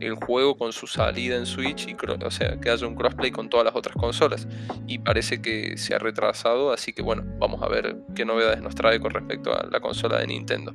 [0.00, 3.48] el juego con su salida en Switch y o sea que haya un crossplay con
[3.48, 4.46] todas las otras consolas
[4.86, 8.74] y parece que se ha retrasado así que bueno vamos a ver qué novedades nos
[8.74, 10.72] trae con respecto a la consola de Nintendo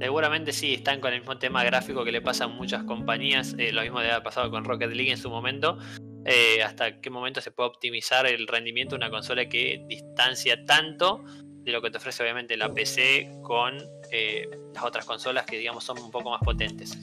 [0.00, 3.70] Seguramente sí, están con el mismo tema gráfico que le pasa a muchas compañías, eh,
[3.70, 5.76] lo mismo debe haber pasado con Rocket League en su momento,
[6.24, 11.22] eh, hasta qué momento se puede optimizar el rendimiento de una consola que distancia tanto
[11.64, 13.76] de lo que te ofrece obviamente la PC con
[14.10, 16.96] eh, las otras consolas que digamos son un poco más potentes.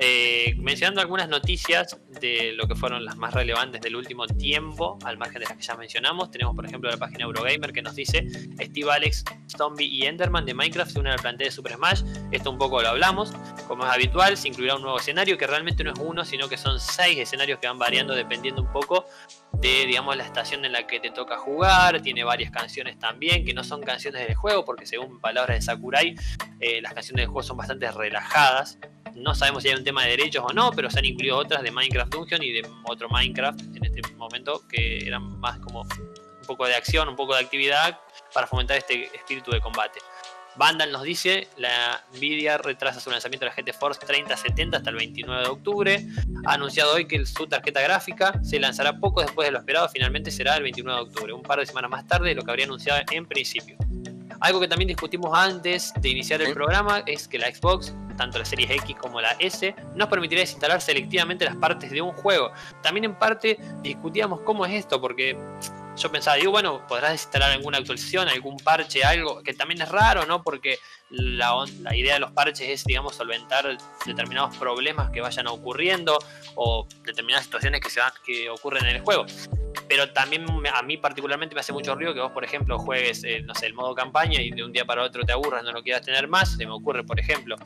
[0.00, 5.18] Eh, mencionando algunas noticias de lo que fueron las más relevantes del último tiempo, al
[5.18, 8.24] margen de las que ya mencionamos, tenemos por ejemplo la página Eurogamer que nos dice
[8.60, 9.24] Steve Alex,
[9.56, 12.02] Zombie y Enderman de Minecraft se unen al plantel de Super Smash.
[12.30, 13.32] Esto un poco lo hablamos.
[13.66, 16.56] Como es habitual, se incluirá un nuevo escenario que realmente no es uno, sino que
[16.56, 19.06] son seis escenarios que van variando dependiendo un poco
[19.52, 22.00] de digamos la estación en la que te toca jugar.
[22.02, 26.14] Tiene varias canciones también que no son canciones del juego, porque según palabras de Sakurai,
[26.60, 28.78] eh, las canciones del juego son bastante relajadas
[29.18, 31.62] no sabemos si hay un tema de derechos o no, pero se han incluido otras
[31.62, 36.46] de Minecraft Dungeon y de otro Minecraft en este momento que eran más como un
[36.46, 37.98] poco de acción, un poco de actividad
[38.32, 40.00] para fomentar este espíritu de combate.
[40.56, 44.96] Vandal nos dice, la Nvidia retrasa su lanzamiento de la GT Force 3070 hasta el
[44.96, 46.06] 29 de octubre.
[46.46, 50.32] Ha anunciado hoy que su tarjeta gráfica se lanzará poco después de lo esperado, finalmente
[50.32, 52.66] será el 29 de octubre, un par de semanas más tarde de lo que habría
[52.66, 53.76] anunciado en principio.
[54.40, 58.44] Algo que también discutimos antes de iniciar el programa es que la Xbox, tanto la
[58.44, 62.52] Series X como la S, nos permitiría desinstalar selectivamente las partes de un juego.
[62.82, 65.36] También en parte discutíamos cómo es esto, porque
[65.98, 70.24] yo pensaba, digo, bueno, podrás desinstalar alguna actualización, algún parche, algo, que también es raro,
[70.26, 70.42] ¿no?
[70.42, 70.78] Porque
[71.10, 73.76] la, la, idea de los parches es, digamos, solventar
[74.06, 76.18] determinados problemas que vayan ocurriendo
[76.54, 79.26] o determinadas situaciones que, se van, que ocurren en el juego.
[79.88, 83.40] Pero también a mí particularmente me hace mucho ruido que vos, por ejemplo, juegues, eh,
[83.42, 85.82] no sé, el modo campaña y de un día para otro te aburras, no lo
[85.82, 86.56] quieras tener más.
[86.56, 87.56] Se me ocurre, por ejemplo,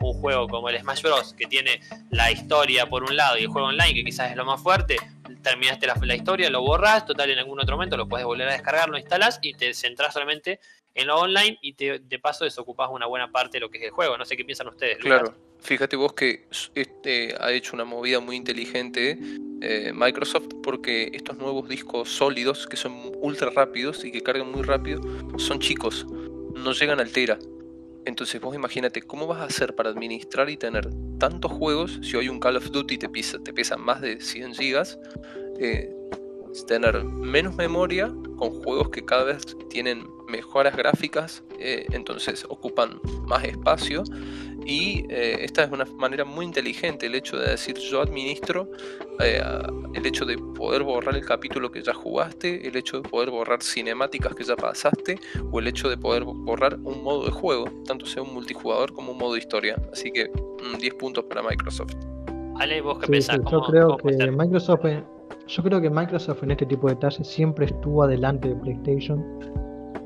[0.00, 1.34] un juego como el Smash Bros.
[1.34, 4.44] que tiene la historia por un lado y el juego online que quizás es lo
[4.44, 4.96] más fuerte.
[5.42, 8.90] Terminaste la, historia, lo borras, total en algún otro momento lo puedes volver a descargar,
[8.90, 10.60] lo instalas y te centras solamente
[10.94, 13.84] en lo online y te, de paso desocupas una buena parte de lo que es
[13.84, 14.18] el juego.
[14.18, 14.98] No sé qué piensan ustedes.
[14.98, 19.18] Claro, fíjate vos que este ha hecho una movida muy inteligente
[19.60, 24.62] eh, Microsoft porque estos nuevos discos sólidos que son ultra rápidos y que cargan muy
[24.62, 25.00] rápido
[25.38, 26.06] son chicos,
[26.54, 27.38] no llegan al tera.
[28.06, 30.88] Entonces vos imagínate cómo vas a hacer para administrar y tener
[31.18, 34.54] tantos juegos si hoy un Call of Duty te pesa, te pesa más de 100
[34.54, 34.98] gigas.
[35.58, 35.94] Eh,
[36.66, 43.44] tener menos memoria con juegos que cada vez tienen mejoras gráficas, eh, entonces ocupan más
[43.44, 44.02] espacio
[44.64, 48.68] y eh, esta es una manera muy inteligente el hecho de decir yo administro
[49.20, 49.42] eh,
[49.94, 53.62] el hecho de poder borrar el capítulo que ya jugaste, el hecho de poder borrar
[53.62, 55.18] cinemáticas que ya pasaste
[55.50, 59.12] o el hecho de poder borrar un modo de juego, tanto sea un multijugador como
[59.12, 59.80] un modo de historia.
[59.92, 60.30] Así que
[60.78, 61.94] 10 puntos para Microsoft.
[62.58, 63.40] Ale, ¿vos qué pensás?
[63.50, 64.84] yo creo que Microsoft
[65.46, 69.24] yo creo que Microsoft en este tipo de detalles siempre estuvo adelante de PlayStation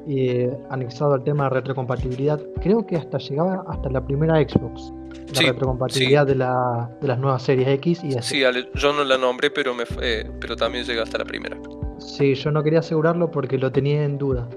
[0.06, 2.40] y anexado al tema de retrocompatibilidad.
[2.60, 4.92] Creo que hasta llegaba hasta la primera Xbox.
[5.34, 8.22] La retrocompatibilidad de, la, de, las nuevas series X y S.
[8.22, 8.42] Sí,
[8.74, 11.56] yo no la nombré, pero, me fue, pero también llega hasta la primera.
[11.98, 14.48] Sí, yo no quería asegurarlo porque lo tenía en duda.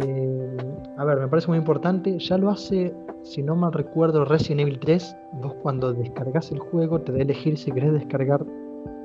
[0.00, 0.56] Eh,
[0.98, 2.18] a ver, me parece muy importante.
[2.18, 5.16] Ya lo hace, si no mal recuerdo, Resident Evil 3.
[5.34, 8.44] Vos cuando descargas el juego te da a elegir si querés descargar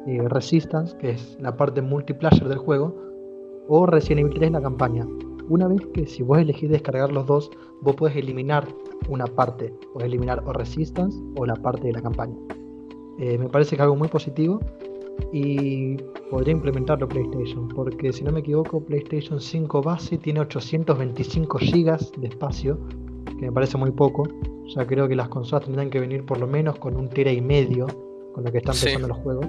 [0.08, 2.96] eh, Resistance, que es la parte multiplayer del juego,
[3.68, 5.08] o Resident Evil 3 la campaña.
[5.52, 8.66] Una vez que si vos elegís descargar los dos, vos podés eliminar
[9.10, 12.38] una parte, podés eliminar o Resistance o la parte de la campaña.
[13.20, 14.62] Eh, me parece que es algo muy positivo
[15.34, 15.98] y
[16.30, 22.28] podría implementarlo PlayStation, porque si no me equivoco, PlayStation 5 base tiene 825 GB de
[22.28, 22.80] espacio,
[23.38, 24.24] que me parece muy poco.
[24.74, 27.42] Ya creo que las consolas tendrán que venir por lo menos con un tera y
[27.42, 27.88] medio
[28.32, 29.46] con lo que están empezando los juegos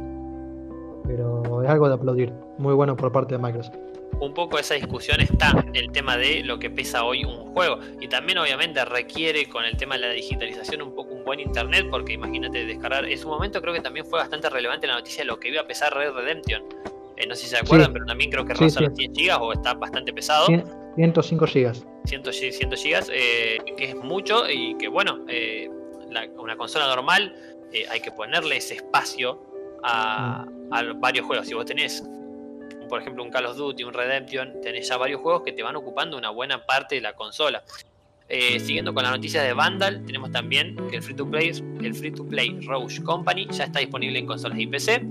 [1.05, 2.33] pero es algo de aplaudir.
[2.59, 3.77] Muy bueno por parte de Microsoft.
[4.21, 8.09] Un poco esa discusión está el tema de lo que pesa hoy un juego y
[8.09, 12.13] también obviamente requiere con el tema de la digitalización un poco un buen internet porque
[12.13, 15.41] imagínate descargar, en su momento creo que también fue bastante relevante la noticia de lo
[15.41, 16.63] que iba a pesar Red Redemption.
[17.17, 19.53] Eh, no sé si se acuerdan, pero también creo que roza los 100 GB o
[19.53, 20.47] está bastante pesado.
[20.47, 21.73] 105 GB.
[22.05, 23.07] 100, 100 GB,
[23.77, 25.69] que es mucho y que bueno, eh,
[26.37, 27.35] una consola normal
[27.73, 29.41] eh, hay que ponerle ese espacio
[29.83, 30.47] a,
[30.97, 31.47] varios juegos.
[31.47, 32.05] Si vos tenés,
[32.93, 35.75] por ejemplo, un Call of Duty, un Redemption, tenés ya varios juegos que te van
[35.77, 37.65] ocupando una buena parte de la consola.
[38.29, 41.53] Eh, siguiendo con las noticias de Vandal, tenemos también que el free to play,
[41.83, 45.07] el free to play Rogue Company ya está disponible en consolas y PC.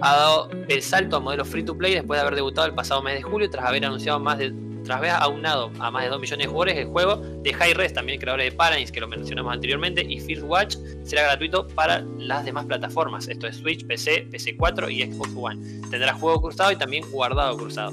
[0.00, 3.00] Ha dado el salto a modelo free to play después de haber debutado el pasado
[3.02, 4.52] mes de julio tras haber anunciado más de
[4.84, 7.92] tras haber aunado a más de 2 millones de jugadores, el juego de High Res,
[7.92, 12.44] también creadores de Paradigms, que lo mencionamos anteriormente, y First Watch será gratuito para las
[12.44, 13.28] demás plataformas.
[13.28, 15.80] Esto es Switch, PC, PC4 y Xbox One.
[15.90, 17.92] Tendrá juego cruzado y también guardado cruzado.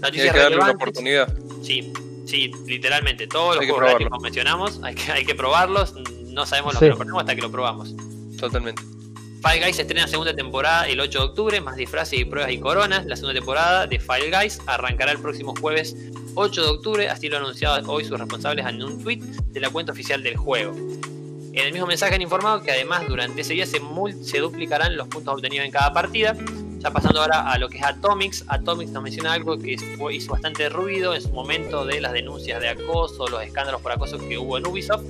[0.00, 1.32] Noticias que darle una oportunidad.
[1.62, 1.92] Sí,
[2.26, 3.26] sí, literalmente.
[3.26, 5.94] Todos los juegos que mencionamos hay que, hay que probarlos.
[6.26, 7.94] No sabemos lo que lo ponemos hasta que lo probamos.
[8.38, 8.82] Totalmente.
[9.44, 13.04] Fall Guys estrena segunda temporada el 8 de octubre, más disfraces y pruebas y coronas.
[13.04, 15.94] La segunda temporada de Fall Guys arrancará el próximo jueves
[16.34, 19.68] 8 de octubre, así lo han anunciado hoy sus responsables en un tweet de la
[19.68, 20.72] cuenta oficial del juego.
[20.72, 23.82] En el mismo mensaje han informado que además durante ese día se,
[24.22, 26.34] se duplicarán los puntos obtenidos en cada partida.
[26.78, 29.76] Ya pasando ahora a lo que es Atomics, Atomics nos menciona algo que
[30.10, 34.16] hizo bastante ruido en su momento de las denuncias de acoso, los escándalos por acoso
[34.26, 35.04] que hubo en Ubisoft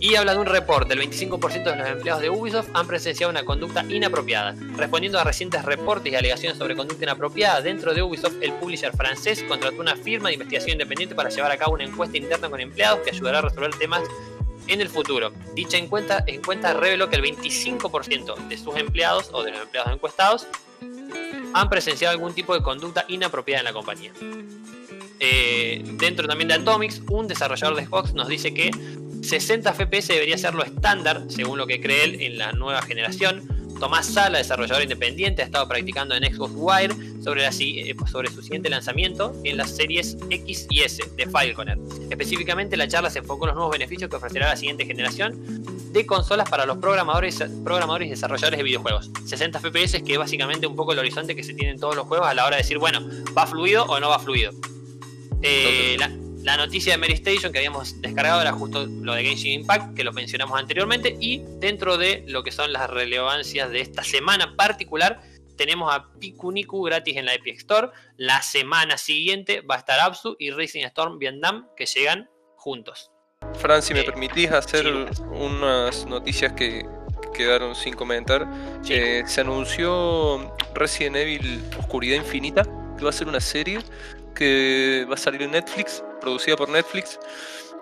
[0.00, 3.44] y habla de un reporte, el 25% de los empleados de Ubisoft han presenciado una
[3.44, 4.56] conducta inapropiada.
[4.74, 9.44] Respondiendo a recientes reportes y alegaciones sobre conducta inapropiada dentro de Ubisoft, el publisher francés
[9.46, 13.00] contrató una firma de investigación independiente para llevar a cabo una encuesta interna con empleados
[13.00, 14.02] que ayudará a resolver temas
[14.68, 15.32] en el futuro.
[15.54, 16.24] Dicha encuesta,
[16.72, 20.46] reveló que el 25% de sus empleados o de los empleados encuestados
[21.52, 24.12] han presenciado algún tipo de conducta inapropiada en la compañía.
[25.18, 28.70] Eh, dentro también de Atomics, un desarrollador de Xbox nos dice que
[29.22, 33.42] 60 FPS debería ser lo estándar, según lo que cree él, en la nueva generación.
[33.78, 36.94] Tomás Sala, desarrollador independiente, ha estado practicando en Xbox Wire
[37.24, 41.78] sobre, eh, sobre su siguiente lanzamiento en las series X y S de Fileconer.
[42.10, 46.04] Específicamente, la charla se enfocó en los nuevos beneficios que ofrecerá la siguiente generación de
[46.04, 49.10] consolas para los programadores, programadores y desarrolladores de videojuegos.
[49.24, 52.06] 60 FPS, que es básicamente un poco el horizonte que se tiene en todos los
[52.06, 53.00] juegos a la hora de decir, bueno,
[53.36, 54.52] ¿va fluido o no va fluido?
[55.42, 56.10] Eh, la,
[56.56, 60.12] noticia de Mary Station que habíamos descargado era justo lo de Genshin Impact, que lo
[60.12, 65.20] mencionamos anteriormente, y dentro de lo que son las relevancias de esta semana particular,
[65.56, 67.90] tenemos a Pikuniku gratis en la Epic Store.
[68.16, 73.10] La semana siguiente va a estar Absu y Racing Storm Vietnam, que llegan juntos.
[73.58, 74.86] Fran, si me eh, permitís hacer
[75.30, 76.86] unas noticias que
[77.34, 78.48] quedaron sin comentar.
[78.88, 82.62] Eh, se anunció Resident Evil Oscuridad Infinita,
[82.96, 83.80] que va a ser una serie
[84.34, 87.18] que va a salir en Netflix, producida por Netflix,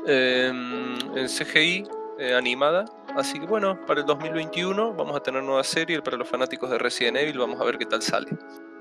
[0.06, 1.85] em, en CGI,
[2.19, 2.85] eh, animada.
[3.16, 6.78] Así que bueno, para el 2021 vamos a tener nueva serie para los fanáticos de
[6.78, 8.31] Resident Evil, vamos a ver qué tal sale.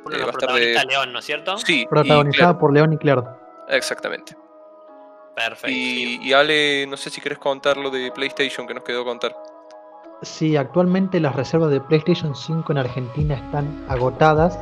[0.04, 0.86] Bueno, va a estar de...
[0.86, 1.58] León, ¿no es cierto?
[1.58, 1.86] Sí.
[1.90, 3.24] Protagonizada por León y Claire.
[3.70, 4.36] Exactamente.
[5.36, 5.70] Perfecto.
[5.70, 9.36] Y, Ale, no sé si querés contar lo de PlayStation que nos quedó contar.
[10.24, 14.60] Sí, actualmente las reservas de PlayStation 5 en Argentina están agotadas.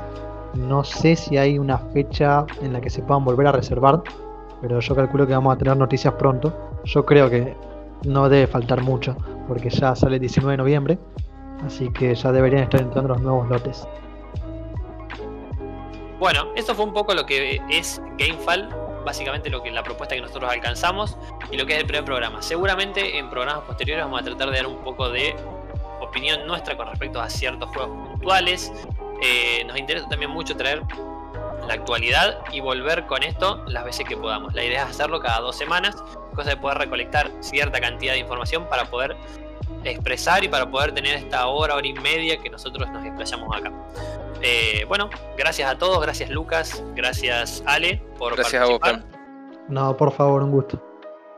[0.53, 4.01] No sé si hay una fecha en la que se puedan volver a reservar,
[4.61, 6.53] pero yo calculo que vamos a tener noticias pronto.
[6.85, 7.55] Yo creo que
[8.03, 9.15] no debe faltar mucho,
[9.47, 10.99] porque ya sale el 19 de noviembre,
[11.65, 13.87] así que ya deberían estar entrando los nuevos lotes.
[16.19, 18.69] Bueno, eso fue un poco lo que es GameFall
[19.05, 21.17] básicamente lo que la propuesta que nosotros alcanzamos
[21.51, 22.41] y lo que es el primer programa.
[22.41, 25.35] Seguramente en programas posteriores vamos a tratar de dar un poco de
[26.01, 28.73] opinión nuestra con respecto a ciertos juegos puntuales.
[29.21, 30.81] Eh, nos interesa también mucho traer
[31.67, 34.53] la actualidad y volver con esto las veces que podamos.
[34.53, 35.95] La idea es hacerlo cada dos semanas,
[36.35, 39.15] cosa de poder recolectar cierta cantidad de información para poder
[39.83, 43.71] expresar y para poder tener esta hora, hora y media que nosotros nos explayamos acá.
[44.41, 48.95] Eh, bueno, gracias a todos, gracias Lucas, gracias Ale por gracias participar.
[48.95, 50.81] A No, por favor, un gusto.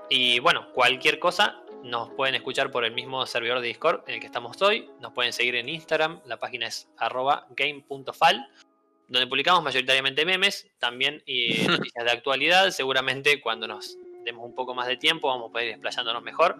[0.09, 4.19] Y bueno, cualquier cosa nos pueden escuchar por el mismo servidor de Discord en el
[4.19, 4.89] que estamos hoy.
[4.99, 8.49] Nos pueden seguir en Instagram, la página es arroba game.fal,
[9.07, 12.69] donde publicamos mayoritariamente memes, también y noticias de actualidad.
[12.71, 16.57] Seguramente cuando nos demos un poco más de tiempo vamos a poder ir desplayándonos mejor.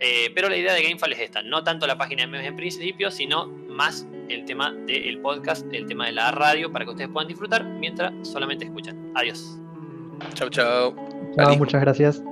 [0.00, 2.56] Eh, pero la idea de GameFall es esta, no tanto la página de memes en
[2.56, 7.10] principio, sino más el tema del podcast, el tema de la radio, para que ustedes
[7.10, 9.12] puedan disfrutar mientras solamente escuchan.
[9.14, 9.58] Adiós.
[10.34, 10.96] Chao, chao.
[11.36, 12.22] Chao, muchas gracias.